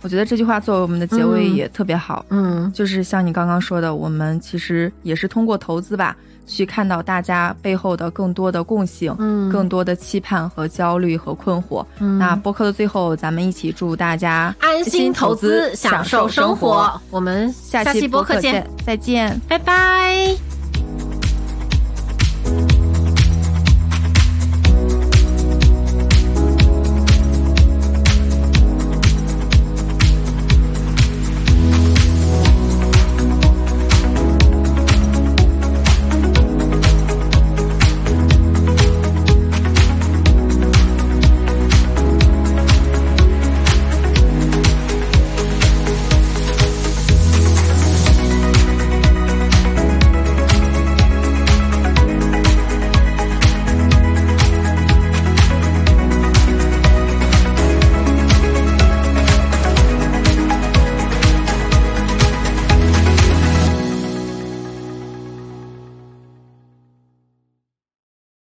[0.02, 2.24] 我觉得这句话作为我们的结尾也特别好。
[2.30, 6.16] 嗯，就是像你刚刚说的，我们其实也是通过投资吧。
[6.50, 11.86] 去看到大家背后的更多的共性，嗯，更多的期盼和焦虑和困惑。
[12.18, 17.00] 那播客的最后，咱们一起祝大家安心投资，享受生活。
[17.12, 20.59] 我们下期播客见，再见，拜拜。